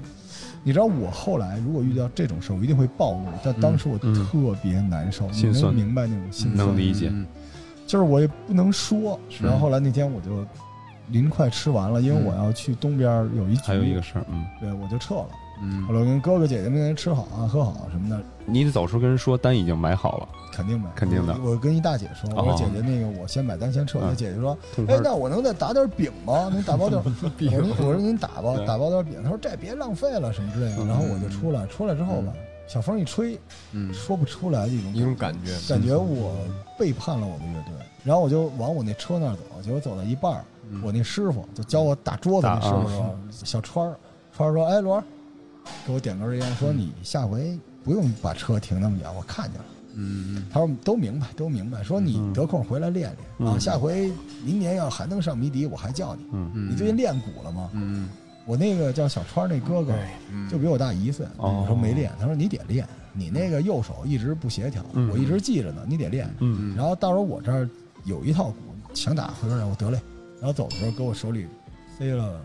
[0.64, 3.28] 你知道我后来如果遇到这种事，我一定会暴怒。
[3.44, 7.26] 但当时我嗯特别难受，你心酸能明白那种心酸能理解嗯
[7.86, 9.20] 就是我也不能说。
[9.42, 10.46] 然后后来那天我就
[11.10, 15.28] 临快吃完了，因为我要去东边有一局，还有一个事儿，嗯，对我就撤了。
[15.64, 15.84] 嗯。
[15.88, 21.36] 后来跟哥哥姐姐们跟吃好啊、喝好什么的，你得走时候跟人说单已经买好了，肯定买，肯定的。
[21.44, 24.00] 我我跟一大姐说，我说哦姐姐那个我先买单先撤。
[24.00, 26.50] 嗯那姐姐说，哎那我能再打点饼吗？
[26.52, 27.02] 能打包点
[27.38, 27.52] 饼。
[27.80, 29.24] 我说您打吧，打包点饼。
[29.24, 30.78] 她说这别浪费了什么之类的。
[30.84, 30.88] 嗯。
[30.88, 32.34] 然后我就出来，出来之后吧，
[32.68, 33.40] 小风一吹，
[33.72, 36.36] 嗯，说不出来的一种一种感觉，感觉我
[36.78, 37.74] 背叛了我的乐队，
[38.04, 40.44] 然后我就往我那车那儿走，结果走到一半儿，
[40.84, 43.96] 我那师傅就教我打桌子那师傅说，小川儿，
[44.36, 45.04] 川儿说，哎罗儿，
[45.86, 49.66] 给我点根烟，说你下回不用把车停那么远，我看见了。
[49.96, 54.12] 嗯他说都明白，都明白，说你得空回来练练啊，嗯下回
[54.44, 56.24] 明年要还能上迷笛，我还叫你。
[56.32, 57.70] 嗯嗯，你最近练鼓了吗？
[57.74, 58.10] 嗯
[58.46, 59.94] 我那个叫小川那哥哥，
[60.32, 61.26] 嗯就比我大一岁。
[61.38, 66.28] 哦我说没练，他说你得练，你那个右手一直不协调，嗯我一直记着呢，你得练。
[66.40, 67.70] 嗯然后到时候我这儿
[68.04, 68.56] 有一套鼓，
[68.96, 70.00] 想打回头来，我得嘞。
[70.40, 71.46] 然后走的时候给我手里
[71.98, 72.42] 塞了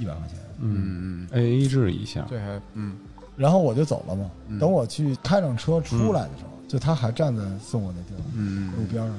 [0.00, 2.96] 一百块钱，嗯嗯，A A 制一下，这还嗯。
[3.36, 4.30] 然后我就走了嘛。
[4.48, 4.58] 嗯。
[4.58, 8.72] 等我去开上车出来的时候，就他还站在送我那地方嗯。
[8.76, 9.14] 路边上，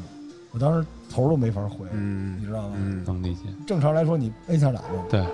[0.52, 2.46] 我当时头都没法回，你嗯。
[2.46, 2.76] 知道吗？
[2.78, 3.04] 嗯。
[3.06, 5.26] 能理解，正常来说你摁下打嘛，对，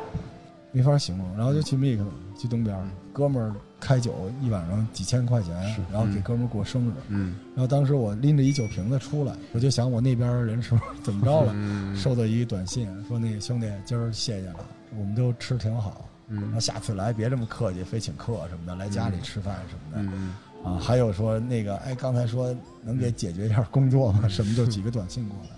[0.72, 1.38] 没法形容。
[1.38, 2.00] 然后就去 Mix
[2.38, 2.78] 去东边，
[3.12, 5.54] 哥们儿开酒一晚上几千块钱，
[5.92, 6.92] 然后给哥们儿过生日。
[7.10, 7.36] 嗯。
[7.56, 11.52] 然后当时我拎着一酒瓶子出来，我就想我那边人是不是怎么着了？
[11.54, 11.94] 嗯。
[11.98, 20.80] 收到一短信说那个兄弟今儿谢谢了，我们都吃挺好，然后嗯下次来别这么客气，非请客什么的，来家里吃饭什么的、嗯啊。
[20.80, 24.28] 还有说那个哎，刚才说能给解决一下工作吗？
[24.28, 25.50] 什么就几个短信过来，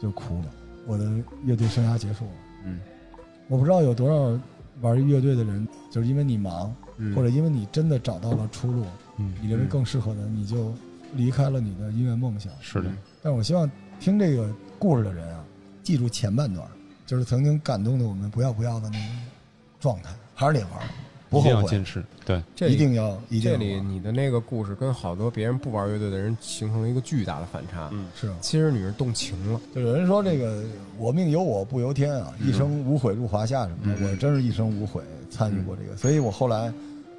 [0.00, 0.46] 就哭了。
[0.86, 1.10] 我的
[1.44, 2.30] 乐队生涯结束了。
[2.64, 2.80] 嗯
[3.48, 4.40] 我不知道有多少
[4.80, 8.84] 玩乐队的人，就是因为你忙，嗯，或者因为你真的找到了出路，
[9.16, 10.72] 嗯，你认为更适合的，你就
[11.16, 12.52] 离开了你的音乐梦想。
[12.60, 12.88] 是的，
[13.20, 15.44] 但我希望听这个故事的人啊，
[15.82, 16.64] 记住前半段，
[17.10, 19.08] 就是曾经感动的我们不要不要的那种
[19.80, 20.74] 状态，还是得玩，
[21.28, 27.90] 不一定后悔，要坚持，对，这一定要一定这要这里你的那个故事跟好多别人不玩乐队的人形成了一个巨大的反差。
[27.92, 28.32] 嗯是。
[28.40, 30.62] 其实你是动情了，就有人说这个
[30.98, 36.72] 我命由我不由天啊，一生无悔入华夏什么的，嗯我真是一生无悔参与过这个，所以我后来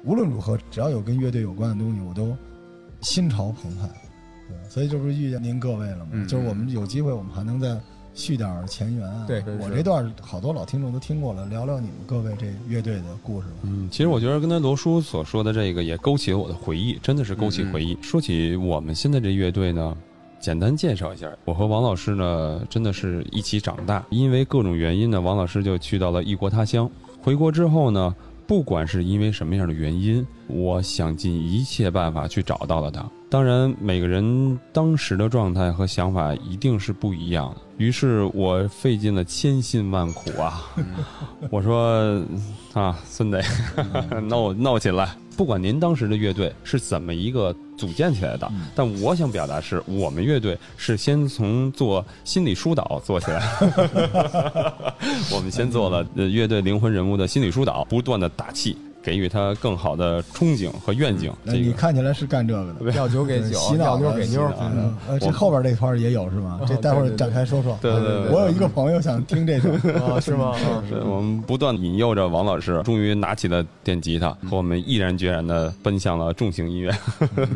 [0.04, 2.34] 无论如何，只要有跟乐队有关的东西，我都
[3.02, 3.86] 心潮澎湃。
[4.48, 6.12] 对，所以这不是遇见您各位了吗？
[6.12, 7.78] 嗯就是我们有机会，我们还能再
[8.14, 9.24] 续点前缘啊。
[9.26, 13.54] 对我这段好多老听众都听过了，聊聊你们各位这乐队的故事吧。
[13.62, 17.96] 嗯，其实我觉得刚才罗叔所说的这个也勾起了我的回忆，真的是勾起回忆。
[18.02, 19.96] 说起我们现在这乐队呢，
[20.40, 26.90] 简单介绍一下，我和王老师呢真的是一起长大，因为各种原因呢，王老师就去到了异国他乡。
[27.22, 28.14] 回国之后呢，
[28.52, 33.02] 不管是因为什么样的原因，我想尽一切办法去找到了他。
[33.30, 37.60] 当然，每个人当时的状态和想法一定是不一样的。
[37.78, 40.70] 于是我费尽了千辛万苦啊！
[41.48, 42.22] 我说
[42.74, 43.40] 啊，孙子，
[44.28, 45.16] 闹闹起来！
[45.36, 53.40] 不管您当时的乐队是怎么一个组建起来的，但我想表达是我们乐队是先从做心理疏导做起来。
[55.32, 58.76] 我们先做了呃乐队灵魂人物的心理疏导，不断的打气。
[59.02, 61.32] 给予他更好的憧憬和愿景。
[61.44, 64.42] 这你看起来是干这个的，要酒给酒，洗脑妞给妞
[65.08, 66.60] 呃，这后边这块也有是吗？
[66.66, 67.76] 这待会儿展开说说。
[67.82, 69.70] 对对对对我有一个朋友想听这首，
[70.04, 70.54] 啊， 是吗？
[70.88, 76.92] 是我们不断引诱着王老师，终于拿起了电吉他，和我们毅然决然的奔向了重型音乐，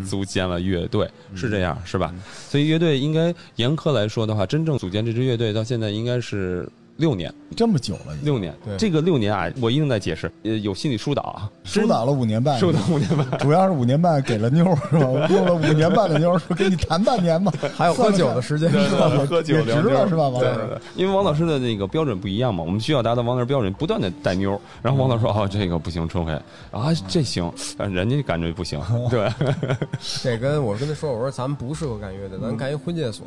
[0.04, 2.12] 组建了乐队，是这样是吧？
[2.48, 8.54] 所以乐队应该严苛来说的话，真正组建这支乐队到现在应该是六年，这么久了，六年。
[8.64, 13.38] 对这个六年啊，我一定在解释，呃，有心理疏导啊，疏导了五年半， 疏导五年半。
[13.38, 15.06] 主要是五年半给了妞儿是吧？
[15.06, 20.28] 我用了五年半的妞儿，说给你谈半年吧， 还有喝酒的时间，对对对喝酒值了是吧？
[20.28, 24.60] 王老师因为王老师的那个标准不一样嘛，我们需要达到王老师标准，不断的带妞儿。
[24.82, 26.32] 然后王老师说：“哦，这个不行，春晖
[26.70, 28.80] 啊，这行，但人家感觉不行，
[29.10, 29.30] 对，
[30.22, 33.26] 这跟我跟他说，我说咱们不适合干乐队，咱干一婚介所，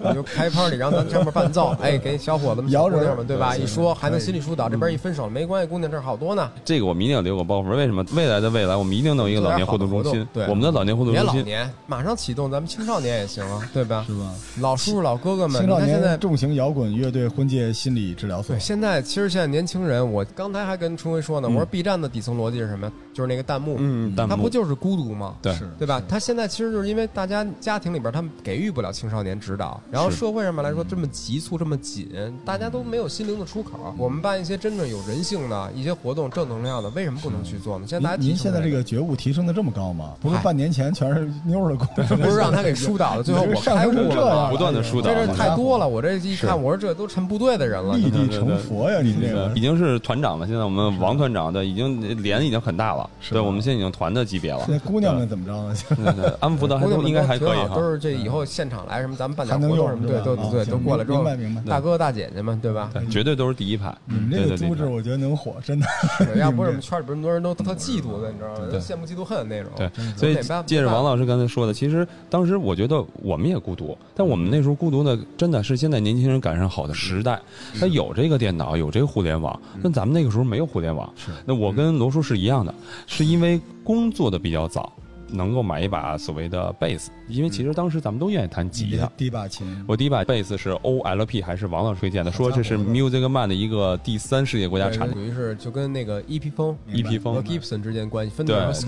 [0.00, 3.56] 你就开 party，然后咱上面伴奏，哎，给小伙子们、小摇人姑娘们，对吧？
[3.56, 6.50] 一说还能心理疏导，这边一分手没关系，姑娘这儿好多呢。
[6.64, 7.74] 这个我们一定要留个包袱。
[7.76, 8.04] 为什么？
[8.14, 10.26] 未来的未来，我们一定弄一个老年互动中心。
[10.32, 14.04] 对我们的老年互动中心，老年，马上启动，咱们青少年也行啊， 对吧？
[14.06, 14.32] 是吧？
[14.60, 22.90] 老叔叔、老哥哥们，青少你看现在年重型摇滚乐队婚介心理治疗所对，，现在其实现在年轻人，我刚才还跟春辉说呢，我说 B 站的底层逻辑是什么？
[23.20, 25.34] 就是那个弹幕，嗯，弹幕它不就是孤独吗？
[25.42, 26.02] 对对吧？
[26.08, 32.08] 他现在其实就是因为大家家庭里边他们给予不了青少年指导，然后社会上面来说这么急促这么紧，
[32.46, 33.94] 大家都没有心灵的出口。
[33.98, 37.84] 我们办一些真正有人性的一些活动、正能量的，为什么不能去做呢？
[37.86, 40.14] 现在大家您您现在这个个觉悟提升的这么高吗？
[40.18, 45.86] 不是半年前全是妞儿的故事， 不是让他给 疏导的，最后我上开悟升成这不断的疏导这是太多了。
[45.86, 49.00] 我这一看，我说这都成部队的人了，立地成佛呀！
[49.02, 50.46] 你这个已经是团长了。
[50.46, 54.78] 现在我们王团长的已经脸已经很大了，是对，我们现在已经团的级别了现。
[54.78, 55.74] 在姑娘们怎么着呢？
[55.88, 57.90] 对对，安抚的还应该还可以哈都。
[57.90, 61.62] 是这以后现场来什么，咱们办点活动什么，对，都对，都过来之后明，白明白。
[61.62, 62.90] 大哥大姐姐们，对吧？
[62.92, 63.94] 对，绝对都是第一排。
[64.06, 65.86] 你们这个组织，我觉得能火，真的。
[66.18, 68.68] 对要不是我们圈里边那么多人都特嫉妒的，你知道吗？
[68.72, 69.70] 都羡慕嫉妒恨那种。
[69.76, 77.38] 对，所以没办法借着王老师刚才说的，其实当时我觉得我们也孤独，但我们那时候孤独的真的是现在年轻人赶上好的时代，
[77.78, 81.12] 他有这个电脑，有这个互联网，但咱们那个时候没有互联网。
[81.44, 82.72] 那我跟罗叔是一样的，
[83.06, 84.92] 是因为工作的比较早，
[85.28, 89.06] 能够买一把所谓的贝斯，因为其实当时咱们都愿意弹吉他。
[89.16, 92.32] 第一把琴，我第一把贝斯是 OLP，还是王老师推荐的？
[92.32, 96.76] 说这是 Music Man 的一个第三世界国家对产属于是就跟那个 EP 风。
[96.88, 97.34] EP 风。
[97.34, 98.86] 和 Gibson 之间关系，分的关系。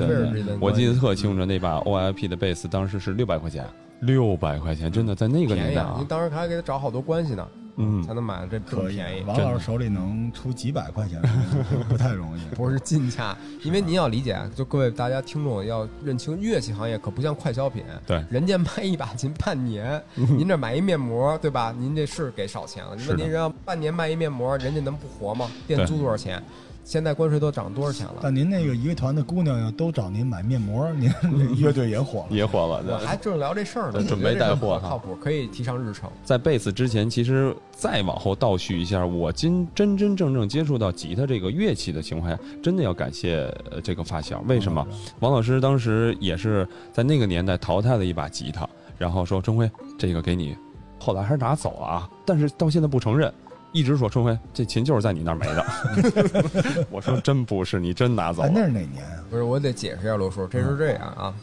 [0.60, 3.64] 我记得特清楚，那把 OLP 的贝斯当时是六百块钱，
[4.00, 6.04] 六百块钱，真的在那个年代啊。
[6.08, 9.24] 当时还给他找好多关系呢，嗯才，能买这这么可便宜。
[9.24, 11.20] 王老师手里能出几百块钱，
[11.88, 12.42] 不太容易。
[12.54, 21.74] 不是进价，因为您要理解啊，就各位大家听众要认清，乐器行业可不像快消品，对人家卖一把琴半年，您这买一面膜，对吧？
[21.78, 22.98] 您这是给少钱了。
[22.98, 25.50] 是的问题人要半年卖一面膜，人家能不活吗？
[25.66, 26.42] 店租多少钱？
[26.84, 28.14] 现在关税都涨多少钱了？
[28.20, 31.10] 但您那个一个团的姑娘要都找您买面膜，您
[31.60, 32.26] 乐队也火了。
[32.30, 32.98] 也火了。
[32.98, 36.10] 还正聊这事儿呢，准备带货靠谱，可以提上日程。
[36.24, 44.42] 在贝斯之前，其实再往后倒叙一下，我今真真正正接触到吉他这个乐器的情况下，真的要感谢呃这个发小。
[44.48, 44.86] 为什么？
[45.20, 48.68] 王老师当时也是在那个年代淘汰了一把吉他，
[48.98, 50.56] 然后说春辉这个给你，
[50.98, 53.32] 后来还是拿走了啊，但是到现在不承认。
[53.72, 56.86] 一直说春辉，这琴就是在你那儿没的。
[56.90, 58.66] 我说真不是，你真拿走哎，那了。
[58.66, 59.24] 是哪年啊？
[59.30, 61.34] 不是，我得解释一下罗叔，这是这样啊，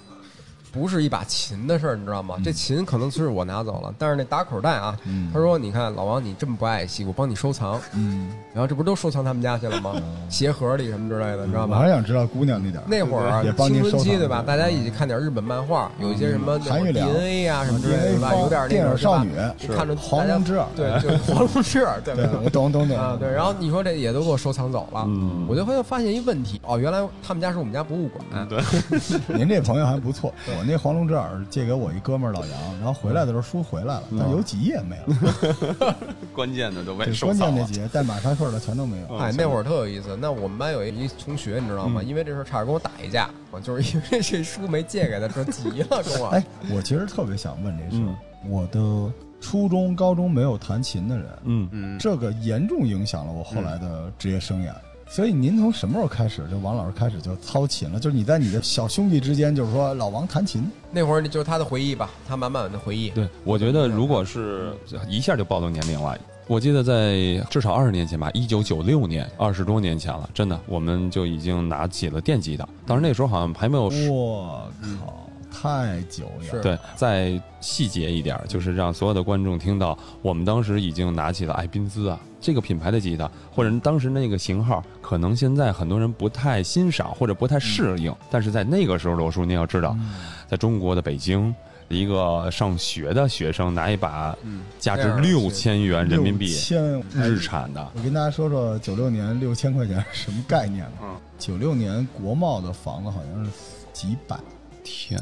[0.71, 2.35] 不是一把琴的事儿，你知道吗？
[2.43, 5.29] 这琴可能是我拿走了，但是那打口袋啊，嗯。
[5.33, 7.79] 他说：“你看老王，你这么不爱惜，我帮你收藏。
[7.93, 9.93] 嗯，”然后这不都收藏他们家去了吗？
[10.29, 11.77] 鞋盒里什么之类的，你知道吗？
[11.77, 11.89] 我还？
[11.89, 12.85] 想知道姑娘那点儿。
[12.87, 14.43] 那会儿啊也帮青春期对吧？
[14.45, 18.33] 大家一起看点日本漫画，有一些什么 DNA 啊什么之类的，对吧？
[18.35, 22.39] 有点那电种影少女，就看着黄龙之耳，对，就是 黄龙之耳，对对，吧？
[22.43, 22.97] 我懂懂懂。
[22.97, 25.45] 啊，对，然后你说这也都给我收藏走了，嗯。
[25.49, 28.61] 我就会发现一问题，哦，原来他们家是我们家博物馆，对，
[29.35, 35.95] 您这朋友还不错，我那黄龙之耳借给我一哥们儿老杨，然后回来的时候书回来了，嗯但有几页没了
[36.35, 37.53] 关键的都被对收藏了。
[37.53, 39.17] 关键那几页带马赛克的全都没有。
[39.17, 40.17] 哎，那会儿特有意思。
[40.19, 42.01] 那我们班有一同学，你知道吗？
[42.03, 46.27] 嗯因为这事儿差点跟我打一架，我就是因为这书没借给他，说急了跟我。
[46.27, 46.43] 哎，
[46.75, 48.15] 我其实特别想问这事嗯，
[48.49, 54.73] 我的初中、高中没有弹琴的人，嗯，嗯，这个严重影响了我后来的职业生涯。
[55.09, 57.99] 所以您从什么时候开始，就王老师开始就操琴了？
[57.99, 63.09] 就是你在你的小兄弟之间，就是说老王弹琴，那会儿就是他的回忆吧，他满满的回忆。
[63.09, 64.71] 对，我觉得如果是
[65.09, 66.15] 一下就暴露年龄了。
[66.45, 72.67] 我记得在至少二十年前吧，一九九六年，二十多年前了，真的，我们就已经拿起了电吉他。
[72.85, 74.67] 当时那时候好像还没有我
[74.99, 76.51] 靠，太久远。
[76.51, 89.97] 是对，再细节一点，就是让所有的观众听到，我们当时已经拿起了艾宾斯啊这个品牌的吉他，或者当时那个型号，可能现在很多人不太欣赏或者不太适应，但是在那个时候，罗叔您要知道，
[90.47, 91.53] 在中国的北京，
[91.89, 100.97] 一个上学的学生拿一把嗯，价值六千元人民币千日产的，我跟大家说说，九六年六千块钱什么概念呢？
[101.03, 101.15] 嗯。
[101.37, 103.51] 九六年国贸的房子好像是
[103.93, 104.37] 几百
[104.83, 105.17] 天，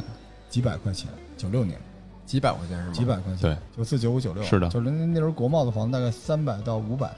[0.50, 1.80] 几百块钱，九六年
[2.28, 2.94] 几百块钱是吗？
[2.94, 7.10] 几百块钱，对，九四九五九六，是的就是那那时候国贸的房子大概三百到五百，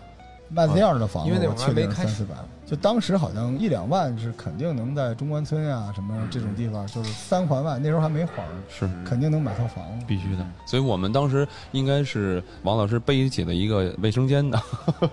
[0.50, 2.36] 卖这样的房子，因为那会儿还我确定没开三四百。
[2.66, 10.06] 就当时好像一两万是肯定能在中关村呀、什么这种地方，就是三环外，那时候还没环儿，是肯定能买套房子。
[10.08, 10.46] 必须的。
[10.68, 14.62] 所以我们当时应该是王老师背起了一个卫生间的，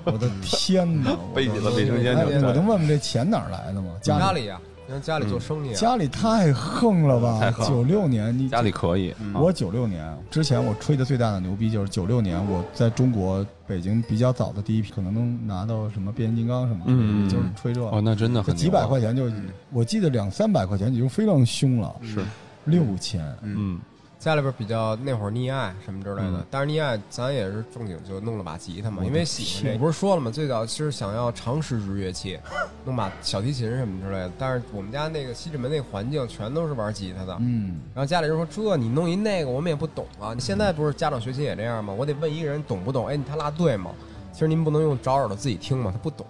[0.05, 1.13] 我的天哪！
[1.13, 3.95] 我 背起了卫生间我能问问这钱哪儿来的吗？
[4.03, 7.51] 家家里里呀，你看家里做生意啊，家里太横了吧太！
[7.51, 9.11] 横九六年你家里可以。
[9.11, 19.29] 啊我九六年之前，我吹的最大的牛逼就是九六年我在中国北京比较早的第一批，可能能拿到什么变形金刚什么的，嗯就是吹这哦，那真的很几百块钱就，
[19.73, 22.25] 我记得两三百块钱已经非常凶了，是，
[22.65, 23.81] 六千，嗯，
[24.27, 29.79] 家里边比较那会儿溺爱什么之类的嗯，但是溺爱咱也是正经就弄了把吉他嘛，因为喜欢这天个。
[29.79, 30.33] 不是说了吗？
[30.33, 32.37] 最早其实想要长时支乐器，
[32.85, 37.37] 弄把小提琴什么之类的，但是我们家那个西直门那个环境全都是玩吉他的。
[37.39, 40.35] 嗯，然后家里人说：“这你弄一那个，我们也不懂啊。
[40.35, 41.95] 你现在不是家长学琴也这样吗？
[41.97, 43.07] 我得问一个人懂不懂？
[43.07, 43.93] 哎，他拉对吗？
[44.33, 46.27] 其实您不能用找耳朵自己听嘛，他不懂，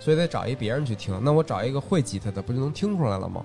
[0.00, 1.20] 所以得找一别人去听。
[1.22, 3.44] 那我找一个会吉他的，不就能听出来了吗？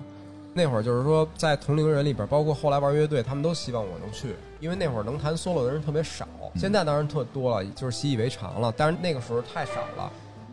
[0.52, 6.26] 那会儿就是说，在同龄人里边，包括后来玩乐队，他们都希望我能去，因为那会儿能弹 solo 的人特别少。
[6.56, 8.74] 现在当然特多了，就是习以为常了。
[8.76, 10.10] 但是那个时候太少了。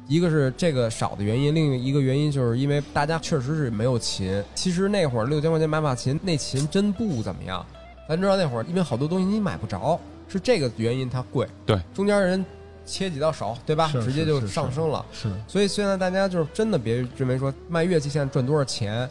[0.08, 4.42] 一个是这个少的原因，另一个原因就是因为大家确实是没有琴。
[4.56, 7.66] 其实那会儿六千块钱买把琴，那琴真不怎么样。
[8.08, 11.46] 咱知道那会儿，因为好多东西你买不着，是这个原因它贵。
[11.66, 12.46] 对，中间人
[12.86, 13.92] 切几道手，对吧？
[13.92, 15.06] 直接就上升了。
[15.12, 19.10] 是所以现在大家就是真的别认为说卖乐器现在赚多少钱，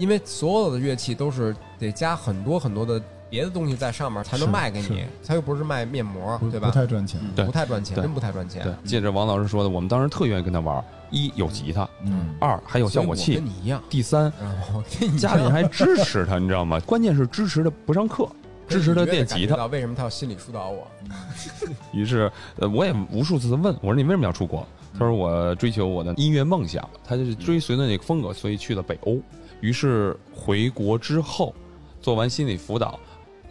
[0.00, 6.68] 因为所有的乐器都是得加很多很多的别的东西在上面才能卖给你是，它又不是卖面膜，对吧？
[6.68, 8.62] 不太赚钱，对不太赚钱，真不太赚钱。
[8.64, 8.72] 对。
[8.88, 14.32] 接着王老师说的，我们当时特愿意跟他玩，一有吉他，嗯，二还有效果器跟，你一样，第三
[15.18, 16.80] 家里人还支持他，你知道吗？
[16.80, 18.26] 关键是支持他不上课，
[18.66, 19.66] 支持他练吉他。
[19.66, 20.88] 为什么他要心理疏导我？
[21.92, 29.20] 于是，呃，我也无数次的问我说：“你为什么要出国？”他说：“我追求我的音乐梦想。”他就是追随的那个风格，所以去了北欧。
[29.60, 31.54] 于是回国之后，
[32.00, 32.98] 做完心理辅导，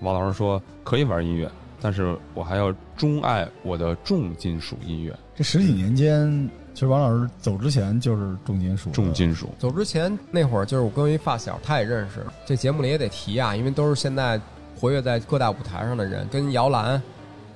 [0.01, 1.49] 王老师说可以玩音乐，
[1.81, 5.15] 但是我还要钟爱我的重金属音乐。
[5.35, 12.25] 这十几年间，其实王老师走之前就是重金属，重金属，走之前那会儿，就是我跟我一发小，他也认识。
[12.45, 14.39] 这节目里也得提啊，因为都是现在
[14.79, 17.01] 活跃在各大舞台上的人，跟摇篮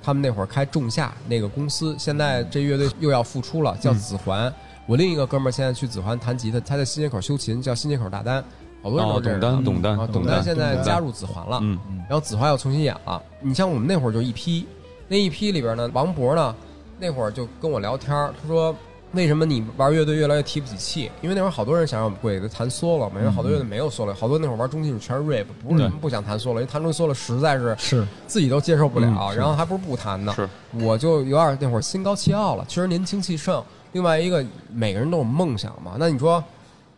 [0.02, 4.52] 他们那会儿开仲夏那个公司，现在这乐队又要复出了，叫子环。
[4.86, 8.44] 我另一个哥们儿现在去紫环弹吉他，他在新街口修琴，叫新街口大丹，
[8.82, 9.50] 好多人都哦，认识他。
[9.50, 13.22] 董丹，董丹啊，，董丹丹现在加入紫环了，嗯，然后紫环要重新演了。
[13.40, 14.66] 你像我们那会儿就一批，
[15.08, 16.54] 那一批里边呢，王博呢，
[16.98, 18.76] 那会儿就跟我聊天儿，他说
[19.12, 21.10] 为什么你玩乐队越来越提不起气？
[21.22, 30.34] 因为那会儿好多人想让我们鬼子弹 solo 嘛，因为好多乐队没有 solo，好多那会儿玩中金属全是 rap，不是对不想弹 solo，因为弹出 solo 实在是是自己都接受不了，嗯然后还不如不弹呢。
[30.34, 33.64] 是我就有点那会儿心高气傲了，确实年轻气盛。
[33.94, 35.92] 另外一个，每个人都有梦想嘛。
[36.00, 36.42] 那你说，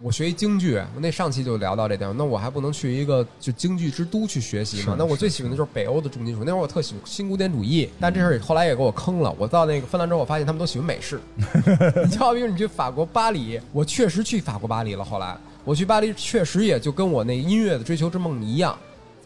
[0.00, 4.96] 我学一京剧，我那上期就聊到这地方，那我还不能去一个就京剧之都去学习吗？
[4.98, 6.42] 那我最喜欢的就是北欧的重金属。
[6.42, 9.34] 那会儿我特喜欢新古典主义，但这事儿后来也给我坑了。
[9.38, 11.20] 我到那个芬兰之后，我发现他们都喜欢美式。
[12.02, 15.04] 你就好比说你去法国巴黎，我确实去法国巴黎了。
[15.04, 18.74] 后来我去巴黎，确实也就跟我那音乐的追求之梦一样。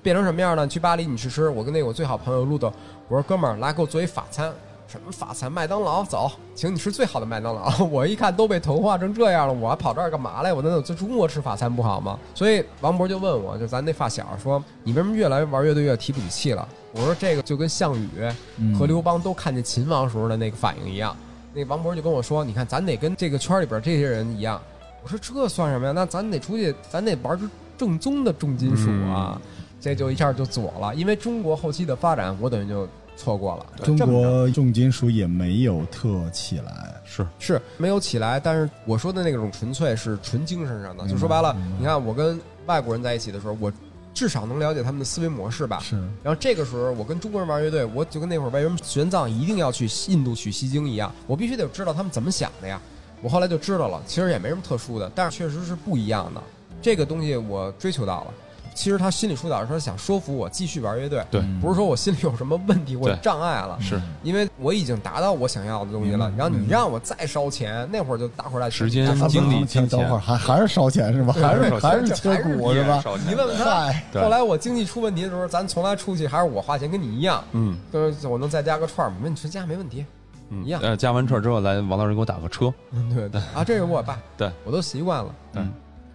[0.03, 0.67] 变成什么样呢？
[0.67, 2.73] 去巴黎你去吃，我跟那个我最好朋友路德，
[3.07, 4.51] 我说哥们儿来给我做一法餐，
[4.91, 5.51] 什么法餐？
[5.51, 7.73] 麦当劳，走，请你吃最好的麦当劳。
[7.87, 10.53] 我一看都被同化成这样了，我还跑这儿干嘛来？
[10.53, 12.19] 我那在中国吃法餐不好吗？
[12.35, 16.69] 所以王博就问我，就咱那发小说，你为什么越来越玩乐队越提不起气了？
[16.93, 18.09] 我说这个就跟项羽
[18.57, 21.17] 嗯和刘邦都看见秦王时候的那个反应一样。
[21.55, 24.61] 那王博就跟我说，你看咱得跟这个圈里边这些人一样。
[25.05, 25.93] 我说这算什么呀？
[25.95, 27.39] 那咱得出去，咱得玩
[27.79, 29.41] 正宗的重金属啊。
[29.81, 32.87] 这就一下就左了，因为中国后期的发展，我等于就
[33.21, 33.67] 错过了。
[33.85, 43.71] 中国重金属也没有特起来，是是没有起来，但是我说的那种纯粹是纯精神上的，就说白了，你看我跟外国人在一起的时候，我
[44.15, 45.79] 至少能了解他们的思维模式吧。
[45.81, 52.81] 是然后这个时候，我跟中国人玩乐队，我就跟那会儿为什么玄奘一定要去印度取西经一样，我必须得知道他们怎么想的呀。
[53.23, 56.43] 我后来就知道了，其实也没什么特殊的，但是确实是不一样的。
[56.81, 58.35] 这个东西我追求到了。
[58.81, 61.43] 其实他心理疏导是说想说服我继续玩乐队，对。
[61.43, 64.01] 嗯不是说我心里有什么问题或者障碍了，是。
[64.23, 69.89] 因为我已经达到我想要的东西了然后你让我再烧钱，那会儿就大伙儿在时间精力啊金钱。
[69.89, 71.35] 等会儿还还是烧钱是吧？
[71.35, 73.05] 还是还还是切骨是吧？
[73.29, 77.77] 你问问他，后来我经济出问题的时候，咱从来出去还是我花钱，跟你一样，嗯。
[77.93, 80.07] 就是我能再加个串儿，问你说加没问题。
[80.49, 80.65] 嗯。
[80.65, 80.81] 一样。
[80.83, 83.39] 呃，加完串之后来，王老师给我打个车，嗯，对对。
[83.55, 84.51] 啊，这是我爸，对。
[84.65, 85.35] 我都习惯了。
[85.53, 85.71] 对嗯，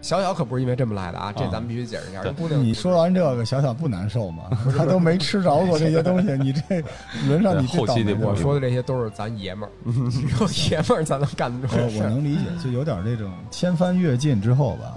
[0.06, 2.24] 小小可不是因为这么来的啊，这啊咱们必须解释一下。
[2.62, 4.43] 你说完这个，小小不难受吗？
[4.78, 6.84] 他都没吃着过这些东西，你这
[7.28, 9.72] 轮上你对后期得我这倒霉说的这些都是咱爷们儿，
[10.12, 12.06] 只 有爷们儿才能干得出我这事儿。
[12.06, 14.93] 我能理解，就有点这种千帆越尽之后吧，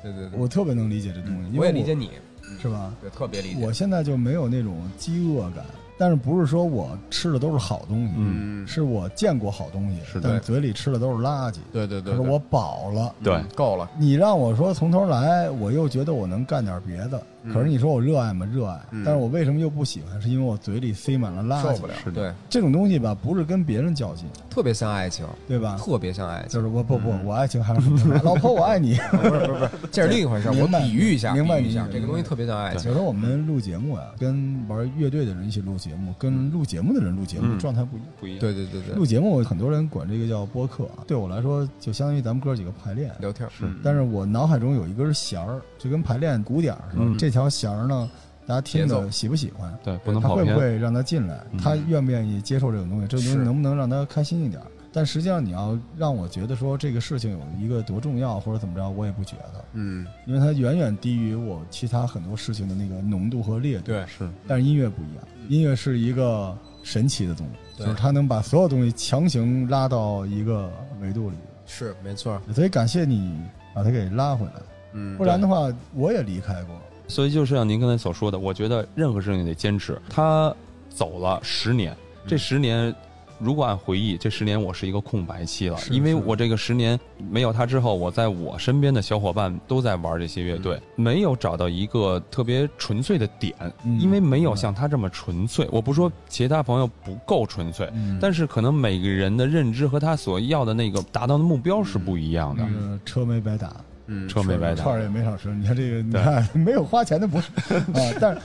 [0.00, 2.12] 对对对，我特别能理解这东西，我也理解你，
[2.60, 2.94] 是吧？
[3.00, 3.66] 对，特别理解。
[3.66, 5.64] 我现在就没有那种饥饿感，
[5.98, 11.58] 但是不是说我吃的都是好东西，嗯是我见过好东西，是的但是嘴里吃的都是垃圾。
[11.72, 13.88] 对对对，可是我饱了，对嗯够了。
[13.98, 17.22] 你让我说从头来，我又觉得我能干点别的。
[17.44, 18.46] 嗯可是你说我热爱吗？
[18.52, 18.80] 热爱。
[18.90, 20.20] 嗯但是我为什么又不喜欢？
[20.20, 21.74] 是因为我嘴里塞满了垃圾。
[21.74, 25.76] 受不了是，对，这种东西吧，不是跟别人较劲，特别像爱情，对吧？
[25.78, 26.50] 特别像爱情。
[26.50, 27.90] 就是我不不，我爱情还是。
[28.22, 28.94] 老婆，我爱你。
[29.10, 30.48] 不是不是不是，这是另一回事。
[30.50, 32.90] 我比喻一下，明白一下，这个东西特别像爱情。
[32.90, 38.00] 有时候我们录节目呀，跟玩乐队的人一起录节目，跟录节目的人录节目嗯状态不一。
[38.20, 38.40] 不一样。
[38.40, 43.10] 对对对对，录节目，很多人管这个叫播客啊，对我来说就相当于咱们哥几个排练。
[43.18, 47.04] 聊天是嗯但是我脑海中有一根弦儿，就跟排练鼓点儿似的。
[47.04, 48.08] 嗯这条弦儿呢，
[48.46, 49.76] 大家听着喜不喜欢？
[49.82, 50.46] 对，不能他跑偏。
[50.46, 51.44] 会不会让他进来？
[51.50, 53.08] 嗯他愿不愿意接受这种东西？
[53.08, 54.62] 这个东西能不能让他开心一点？
[54.94, 63.84] 但实际上，你要让我觉得说这个事情有一个多重要或者怎么着，我也不觉得，嗯，因为它远远低于我其他很多事情的那个浓度和烈度。
[63.84, 70.70] 对，是但是音乐不一样，音乐是一个神奇的东西，对就是它能把所有东西强行拉到一个
[71.00, 71.36] 维度里。
[71.64, 72.38] 是没错。
[72.54, 73.40] 所以感谢你
[73.74, 74.62] 把它给拉回来，
[74.92, 76.76] 嗯不然的话我也离开过。
[77.12, 80.00] 所以就是像您刚才所说的，我觉得任何事情得坚持。
[80.08, 80.54] 他
[80.88, 81.94] 走了十年，
[82.26, 82.94] 这十年。
[83.38, 86.96] 如果按回忆，这十年我是一个空白期了，因为我这个十年
[87.28, 93.52] 没有他之后，我在我身边的小伙伴都在玩这些乐队，没有找到一个特别纯粹的点，
[93.84, 95.68] 嗯因为没有像他这么纯粹。
[95.72, 102.64] 我不说其他朋友不够纯粹，嗯但是可能每个人的认知和他所要的那个达到的目标是不一样的。
[102.64, 103.74] 那个车没白打，
[104.12, 105.48] 嗯车没白打串儿也没少吃。
[105.54, 108.40] 你看这个，你看 没有花钱的不是啊，但是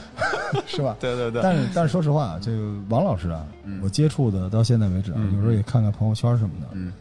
[0.78, 0.95] 是吧？
[0.99, 6.68] 对对对但是但是说实话啊，这个王老师啊，嗯我接触的到现在为止啊，嗯有时候也看看朋友圈什么的。
[6.74, 6.93] 嗯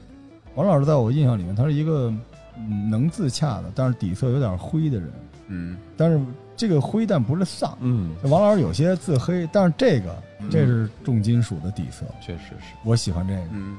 [0.55, 2.13] 王老师在我印象里面，他是一个
[2.59, 5.09] 嗯能自洽的，但是底色有点灰的人。
[5.49, 6.19] 嗯但是
[6.57, 12.75] 这个灰但不是丧，嗯，王老师有些自黑，但是这个嗯这是重金属的底色，确实是。
[12.85, 13.41] 我喜欢这个。
[13.53, 13.77] 嗯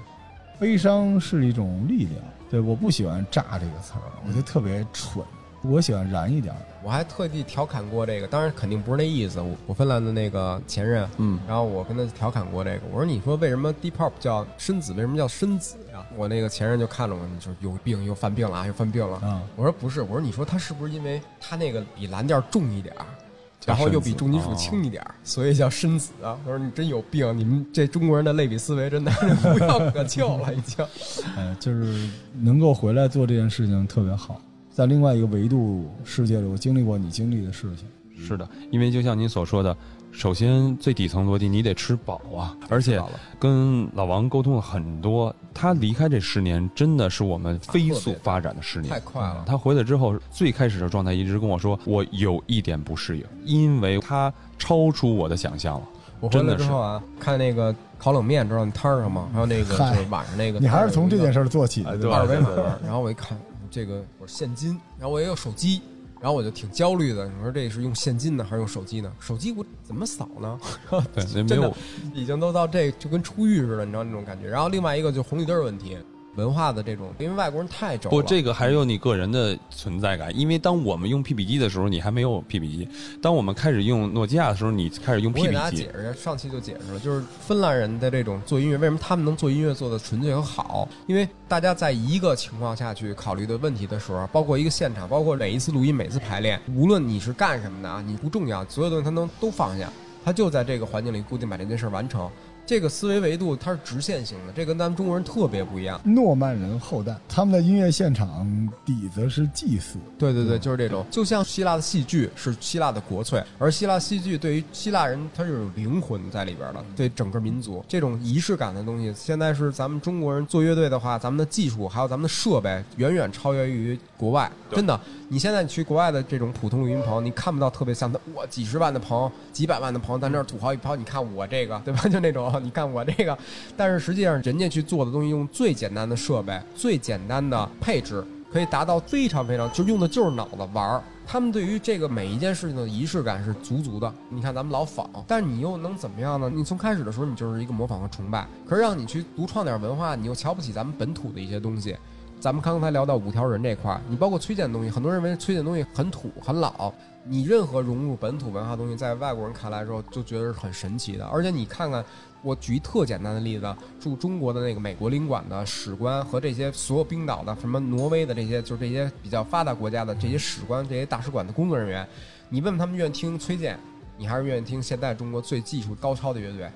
[0.60, 5.24] 悲伤是一种力量，对，我不喜欢“炸”这个词儿，我觉得特别蠢。
[5.64, 9.42] 我喜欢燃一点儿，我还特地调侃过这个，当然肯定不是那意思。
[9.42, 16.06] 我我芬兰的那个前任，嗯然后我跟他调侃过这个，我说你说为什么 Deep Pop 叫深紫，为什么叫深紫呀？
[16.16, 19.18] 我那个前任就看着我，你说有病又犯病了啊，又犯病了。
[19.18, 23.27] 啊我说不是，我说你说他是不是因为他那个比蓝调重一点儿，叫
[23.66, 26.38] 然后又比重金属轻一点儿，所以叫深紫啊？
[26.46, 30.86] 我说你真有病，你们这中国人的类比思维真的是无药可救了，已经。
[31.36, 34.42] 哎，就是能够回来做这件事情特别好，
[34.72, 37.86] 在另外一个维度世界里，我经历过你经历的事情。
[38.26, 39.76] 是的，因为就像您所说的，
[40.12, 43.00] 首先最底层逻辑，你得吃饱啊，而且
[43.40, 49.44] 跟老王沟通了很多，他离开这十年真的是我们飞速发展的十年，太快了。
[49.46, 55.88] 他回来之后，最开始的状态一直跟我说，我有一点不适应，因为他超出我的想象了。
[56.20, 56.66] 我回来真的是。
[56.66, 59.30] 之后啊，看那个烤冷面，知道那摊儿上吗？
[59.32, 62.50] 还有那个就是晚上那个，你还是从这件事做起二维码
[62.84, 63.38] 然后我一看
[63.70, 65.82] 这个我是现金，然后我也有手机，
[66.20, 67.28] 然后我就挺焦虑的。
[67.28, 69.12] 你说这是用现金呢，还是用手机呢？
[69.20, 70.60] 手机我怎么扫呢？
[71.34, 71.74] 真的有，
[72.14, 74.48] 已经都到这就跟出狱似的，你知道那种感觉。
[74.48, 75.98] 然后另外一个就是红绿灯儿问题，
[76.38, 78.12] 文化的这种，因为外国人太轴了。
[78.12, 82.88] 不，这个还有你个人的存在感，因为当我们用 PP 机的时候，你还没有 PP 机；
[83.22, 85.90] 当我们开始用诺基亚的时候，你开始用 PPT 我给大家解。
[85.92, 90.88] 释一下，上期就解释了，就是芬兰人的这种做音乐，为什么他们能做音乐做的纯粹和好？
[91.08, 99.92] 因为大家在一个情况下去考虑的问题的时候，包括一个现场，包括每一次录音、每次排练，无论你是干什么的啊，你不重要，所有东西他能都放下。
[100.24, 102.30] 他就在这个环境里固定把这件事儿完成。
[102.68, 106.00] 这个思维维度它是直线型的，这跟咱们中国人特别不一样。
[106.04, 108.46] 诺曼人后代，他们的音乐现场
[108.86, 117.82] 底子是祭祀，对对对，就是这种，就像希腊的戏剧是希腊的国粹，而希腊戏剧对于希腊人它是有灵魂在里边的，对整个民族。
[117.88, 125.00] 这种仪式感的东西，现在是咱们中国人做乐队的话，咱们的技术还有咱们的设备远远超越于国外，真的。
[125.30, 132.02] 你现在你去国外的这种普通录音棚，你看不到特别像他哇几十万的棚、几百万的棚在那儿土豪一抛，你看我这个对吧？
[132.08, 133.38] 就那种你看我这个，
[133.76, 138.24] 但是实际上人家去做的东西用最简单的设备、最简单的配置，
[138.54, 141.04] 可以达到非常非常就用的就是脑子玩儿。
[141.30, 144.14] 他们对于这个每一件事情的仪式感是足足的。
[144.30, 146.50] 你看咱们老仿，但是你又能怎么样呢？
[146.50, 151.98] 你从开始的时候你就是一个模仿和崇拜，可是让你去独创点文化，你又瞧不起咱们本土的一些东西。
[152.40, 156.94] 咱们刚才聊到五条人这块儿，你包括崔健的东西，很多人认为崔健的东西很土很老。
[157.24, 161.26] 你任何融入本土文化的东西，在外国人看来之后，就觉得是很神奇的。
[161.26, 162.06] 而且你看看，
[162.44, 172.08] 我举一特简单的例子，驻中国的那个美国领馆的使官和这些所有冰岛的、什么挪威的这些，就是这些比较发达国家的这些使官、这些大使馆的工作人员，
[172.50, 173.78] 你问问他们愿意听崔健，
[174.16, 176.70] 你还是愿意听现在中国最技术高超的乐队？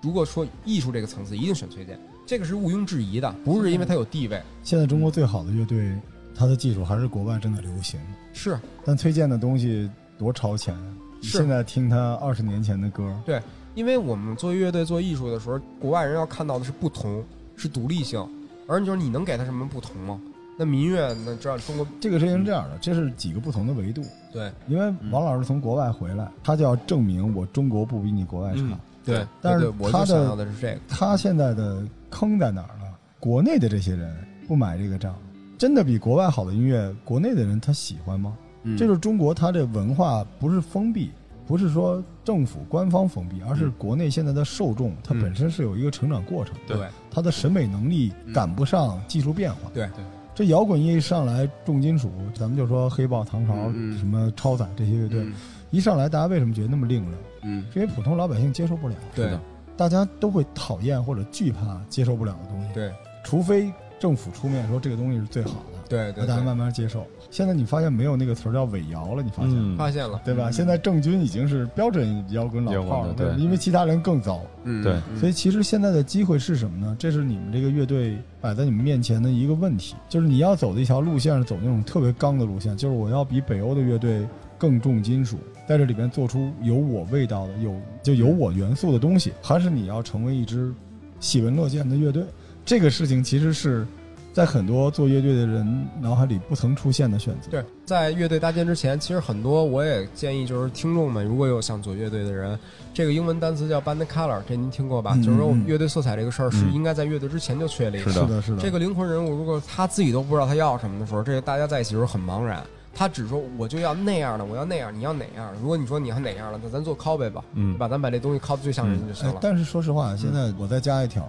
[0.00, 2.00] 如果说艺术这个层次，一定选崔健。
[2.28, 4.38] 这个是毋庸置疑的，不是因为它有地位。
[4.62, 5.98] 现在中国最好的乐队，
[6.34, 7.98] 它的技术还是国外正在流行。
[8.34, 10.76] 是，但崔健的东西多超前。
[11.22, 13.18] 现在听他二十年前的歌。
[13.24, 13.40] 对，
[13.74, 17.24] 因为我们做乐队做艺术的时候，国外人要看到的是不同，
[17.56, 18.22] 是独立性。
[18.66, 20.20] 而就是你能给他什么不同吗？
[20.58, 24.02] 那民乐，那知道中国这个事情是这样的，这是几个不同的维度。
[24.30, 28.78] 对，因为王老师从国外回来，他就要证明我中国不比你国外差。
[29.02, 32.84] 对，但是他的的是这个，他现在的坑在哪儿呢？
[33.20, 34.14] 国内的这些人
[34.46, 35.14] 不买这个账，
[35.56, 38.36] 真的比国外好的音乐，国内的人他喜欢吗？
[38.76, 41.10] 这就是中国，它这文化不是封闭，
[41.46, 46.76] 不是说政府官方封闭，而是国内现在的受众，他本身是有一个成长过程，对，
[47.10, 50.04] 他的审美能力赶不上技术变化，对对。
[50.34, 53.54] 这摇滚一上来，重金属，咱们就说黑豹、唐朝、
[53.98, 55.26] 什么超载这些乐队，
[55.70, 57.16] 一上来大家为什么觉得那么另类？
[57.42, 59.36] 嗯，因为普通老百姓接受不了，对，
[59.78, 62.92] 大家都会讨厌或者惧怕接受不了的东西，对，
[63.24, 67.06] 除非政府出面说这个东西是最好的，对，大家慢慢接受。
[67.30, 69.22] 现在你发现没有那个词儿叫伪摇了？
[69.22, 70.50] 你发现发现了，对吧？
[70.50, 75.00] 现在郑钧已经是标准摇滚老炮了，对，因为其他人更糟，嗯，对。
[75.18, 76.96] 所以其实现在的机会是什么呢？
[76.98, 84.26] 这是你们这个乐队摆在你们面前的一个问题，就是你要走的一条路线是走那种特别刚的路线，就是我要比北欧的乐队
[84.58, 85.38] 更重金属。
[85.66, 90.72] 在这里边做出有我味道的、有就有我元素的东西，还是你要成为一支
[91.20, 92.24] 喜闻乐见的乐队？
[92.64, 93.86] 这个事情其实是
[94.32, 97.50] 在很多做乐队的人脑海里不曾出现的选择。
[97.50, 102.58] 对，在乐队搭建之前，其实很多我也建议，就是听众们如果有想做乐队的人，
[102.94, 105.16] 这个英文单词叫 band color，这您听过吧？
[105.16, 108.10] 就是说我们乐队色彩这个事儿是应该在乐队之前就确立的。
[108.10, 108.62] 是的，是的。
[108.62, 112.62] 这个灵魂人物，如果他自己都不知道他要什么的时候，这个大家在一起时候很茫然。
[112.98, 115.54] 他只说我就要那样的，我要那样，你要哪样？
[115.62, 117.86] 如果你说你要哪样的，那咱做 copy 吧，嗯，对吧？
[117.86, 119.38] 咱把这东西 copy 最像人就行了。
[119.40, 121.24] 但是说实话，现在我再加一条，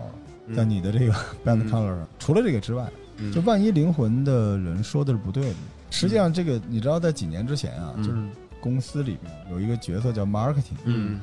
[0.56, 1.14] 在你的这个
[1.46, 2.90] band color 上，除了这个之外，
[3.32, 5.56] 就万一灵魂的人说的是不对的，
[5.92, 8.16] 实际上这个你知道，在几年之前啊，就是
[8.60, 11.22] 公司里面有一个角色叫 marketing，嗯。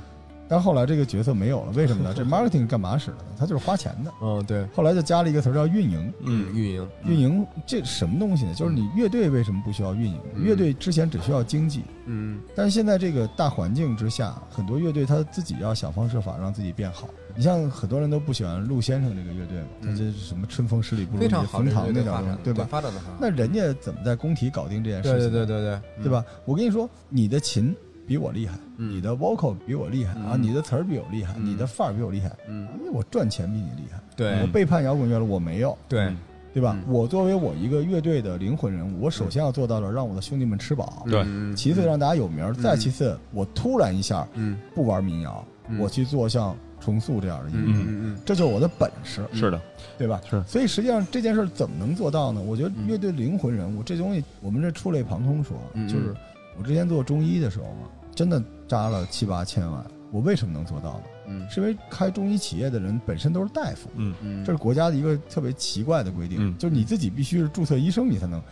[0.48, 2.14] 但后来这个角色没有了，为什么呢？
[2.14, 3.16] 这 marketing 干嘛使的？
[3.38, 4.12] 它就是花钱的。
[4.22, 4.64] 嗯，对。
[4.74, 6.12] 后来就加了一个词叫运营。
[6.20, 6.88] 嗯，运营。
[7.04, 8.54] 运营这什么东西呢？
[8.54, 10.20] 就是你乐队为什么不需要运营？
[10.36, 11.82] 乐队之前只需要经济。
[12.06, 12.40] 嗯。
[12.54, 17.08] 但是现在这个大环境之下，很多乐队他自己要想方设法让自己变好。
[17.34, 22.66] 你像很多人都不喜欢陆先生这个乐队嘛，他这是什么春风十里不如冯唐那种，对吧？
[22.70, 25.30] 发展的那人家怎么在工体搞定这件事情？
[25.30, 26.24] 对对对对对，对吧？
[26.46, 27.74] 我跟你说，你的琴。
[28.06, 36.14] 比我厉害，你的 vocal 比我厉害啊，你的词儿比我厉害，你的范儿比我厉害，嗯，因为我赚钱比你厉害，对，我背叛摇滚乐了，我没有，对，
[36.54, 36.78] 对吧？
[36.86, 45.44] 我作为我一个乐队的灵魂人物，我首先要做到的让我的兄弟们吃饱，对，其次让大家有名，再其次我突然一下，嗯，不玩民谣，
[45.78, 49.60] 我去做像重塑这样的音乐，嗯嗯，这就是我的本事，是的，
[49.98, 50.20] 对吧？
[50.30, 52.40] 是，所以实际上这件事怎么能做到呢？
[52.40, 55.56] 我觉得乐队灵魂人物这东西，我们这触类旁通说，
[55.88, 56.14] 就是
[56.58, 57.88] 我之前做中医的时候嘛。
[58.14, 61.02] 真的扎了七八千万，我为什么能做到呢？
[61.28, 68.42] 嗯，是因为开中医企业的人本身都是大夫，嗯嗯，这是国家的一个特别奇怪的规定，就是你自己必须是注册医生，你才能，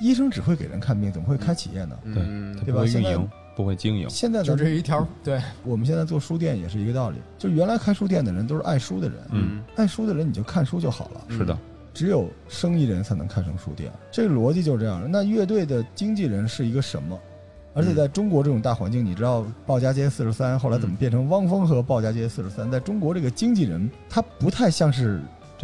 [0.00, 1.98] 医生只会给人看病，怎么会开企业呢？
[2.02, 2.14] 对，
[2.64, 2.82] 对吧？
[2.86, 11.58] 运营不会经营，现在就这一条，对，我们现在做书店也是一个道理，就原来开书店的人都是爱书的人，嗯，爱书的人你就看书就好了，是的，
[11.92, 15.06] 只有生意人才能看成书店，这个逻辑就是这样的。
[15.06, 17.20] 那乐队的经纪人是一个什么？
[17.72, 22.70] 而且在中国这种大环境，你知道鲍家街四十三后来怎么变成汪峰和鲍家街四十三？
[22.70, 25.20] 在中国这个经纪人，他不太像是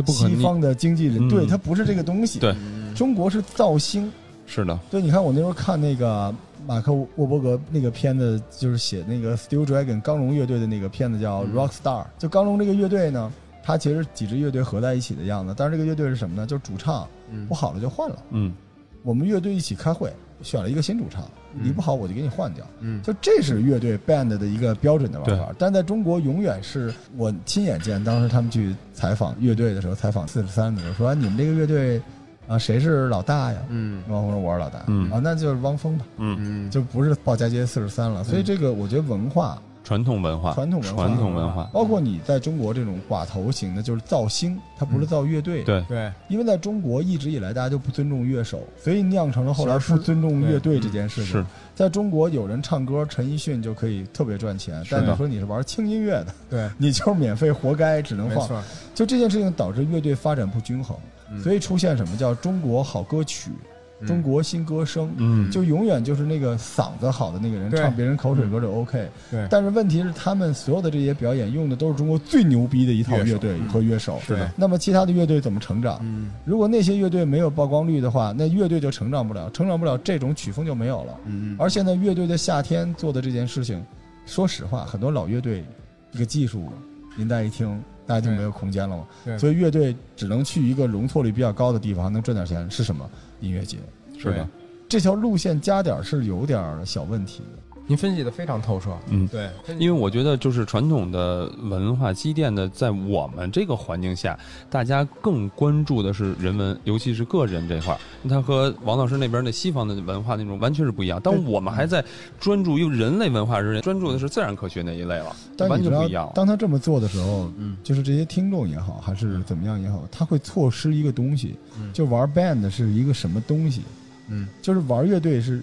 [0.07, 2.39] 西方的经纪人，嗯对他不是这个东西。
[2.39, 2.55] 对
[2.95, 4.11] 中国是造星。
[4.47, 6.33] 是的，对，你看我那时候看那个
[6.65, 12.07] 马克沃伯格那个片子，就是写那个 Steel Dragon 钢龙乐队的那个片子叫嗯 Rock Star。
[12.17, 13.33] 就钢龙这个乐队呢，
[13.65, 16.47] 它其实几支乐队合在一起的样子，但是这个乐队是什么呢？
[16.47, 18.23] 就是主唱嗯不好了就换了。
[18.31, 18.55] 嗯
[19.03, 22.65] 我们乐队一起开会，选了一个新主唱，嗯你不好我就给你换掉。
[22.81, 32.01] 嗯就这是乐队 band 的一个标准的玩法，但在中国永远是我亲眼见，当时他们去采访乐队的时候，采访四十三的时候说、啊你们这个乐队
[32.47, 33.59] 啊谁是老大呀？
[33.69, 38.23] 嗯汪峰说我是老大，嗯啊那就是汪峰吧，嗯，嗯就不是鲍家街四十三了。
[38.23, 46.13] 所以这个我觉得文化、传统文化，传统文化、传统文化，包括你在中国这种寡头型的，就是造星，它不是造乐队，对，对。
[46.27, 51.35] 因为在中国一直以来大家就不尊重乐手，所以酿成了后来不尊重乐队这件事情。
[51.35, 51.47] 是。
[51.73, 58.61] 在中国有人唱歌，陈奕迅就可以特别赚钱，但你说你是玩轻音乐的，对，你就是免费活该，只能放。
[58.93, 60.97] 就这件事情导致乐队发展不均衡，
[61.31, 61.41] 嗯。
[61.45, 63.67] 所以出现什么叫中国好歌曲、嗯
[64.07, 69.09] 中国新歌声，嗯，就永远就是那个嗓子好的那个人唱别人口水歌就 OK。
[69.31, 74.21] 对但是问题是，他们所有的这些表演用的都是中国最牛逼的一套乐队和乐手。
[74.27, 75.99] 是的那么其他的乐队怎么成长？
[76.03, 81.19] 嗯如果那些乐队没有曝光率的话，那乐队就成长不了，成长不了，这种曲风就没有了。
[81.25, 83.85] 嗯而现在乐队的夏天做的这件事情，
[84.27, 85.65] 说实话，很多老乐队
[86.13, 86.69] 这个技术，
[87.17, 89.05] 您再一听，大家就没有空间了嘛。
[89.25, 93.09] 对所以乐队只能去一个容错率比较高的地方，能赚点钱，是什么？
[93.41, 93.79] 音乐节。
[94.19, 94.49] 是的，
[94.89, 97.63] 这条路线加点儿是有点儿小问题的。
[97.87, 99.27] 您分析的非常透彻，嗯。
[99.29, 108.01] 对，因为我觉得，就是传统的文化积淀的，在我们这个环境下，大家更关注的是人文，尤其是个人这块儿。
[108.29, 111.21] 它和王老师那边的西方的文化那种完全是不一样。
[111.21, 112.05] 当我们还在
[112.41, 123.83] 专注于人类文化时，专注的是自然科学那一类了，完但你知道全不一样，当他这么做的时候，嗯就是这些听众也好，还是怎么样也好，他会错失一个东西，嗯就玩 band 是一个什么东西？
[124.29, 125.63] 嗯就是玩乐队是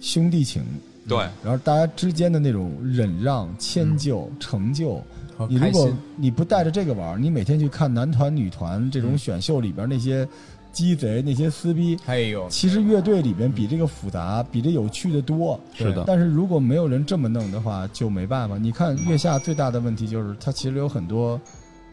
[0.00, 0.64] 兄弟情，
[1.08, 5.02] 对，然后大家之间的那种忍让、迁就、成就。
[5.34, 10.28] 和你如果，你不带着这个玩，你每天去看男团、女团这种嗯选秀里边那些
[10.72, 15.58] 鸡贼、那些撕逼，哎呦，其实乐队里边比这个复杂、比这有趣的多。
[15.74, 18.58] 是的，但是如果没有人这么弄的话，就没办法。
[18.58, 21.40] 你看月下最大的问题就是，它其实有很多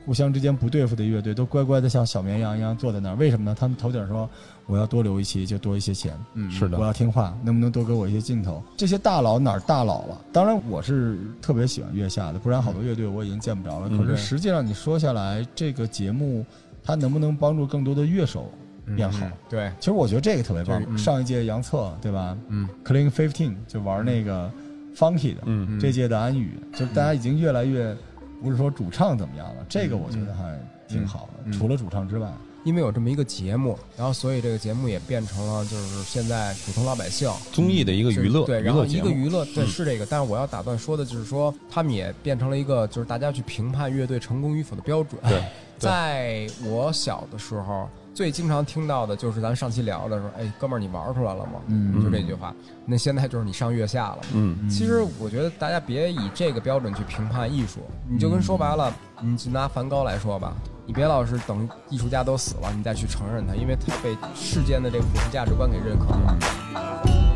[0.09, 3.15] 互相之间不对付的乐队，都乖乖的像小绵羊一样坐在那儿。
[3.15, 3.55] 为什么呢？
[3.59, 4.27] 他们头顶说
[4.65, 8.63] 我要多留一期就多一些钱，嗯是的我要听话，能不能多给我一些镜头？
[8.75, 10.19] 这些大佬哪儿大佬了？
[10.33, 13.87] 当然我是特别喜欢月下的，不然好多乐队我已经见不着了。
[13.91, 16.43] 嗯可是实际上你说下来，这个节目
[16.83, 18.51] 它能不能帮助更多的乐手
[18.95, 19.27] 变好？
[19.27, 24.51] 嗯对，其实我觉得这个特别棒上一届杨策对吧嗯？Clean Fifteen 就玩那个
[24.97, 27.95] Funky 的，嗯嗯这届的安宇，就是大家已经越来越
[28.43, 31.51] 不是说主唱怎么样了，这个我觉得还挺好的。
[31.51, 32.31] 除了主唱之外，
[32.65, 38.85] 因为有这么一个节目，然后所以这个节目也变成了就是现在普通老百姓综艺的一个娱乐，对，然后。
[38.85, 40.05] 一个娱乐，对，嗯是这个。
[40.05, 45.21] 但是我要打断说的就是说，他们也变成了一个就是大家去评判乐队成功与否的标准。
[45.27, 45.43] 对，
[45.77, 47.87] 在我小的时候，
[48.19, 51.61] 最经常听到的就是咱上期聊的说，哎，哥们儿，你玩出来了吗？
[51.67, 52.53] 嗯就这句话。
[52.85, 54.23] 那现在就是你上月下了嘛。
[54.33, 60.53] 嗯，其实我觉得大家别以这个标准去评判艺术，你就跟说白了，你就拿梵高来说吧，
[60.85, 67.28] 你别老是等艺术家都死了，你再去承认他，因为他被世间的这个普世价值观给认可了。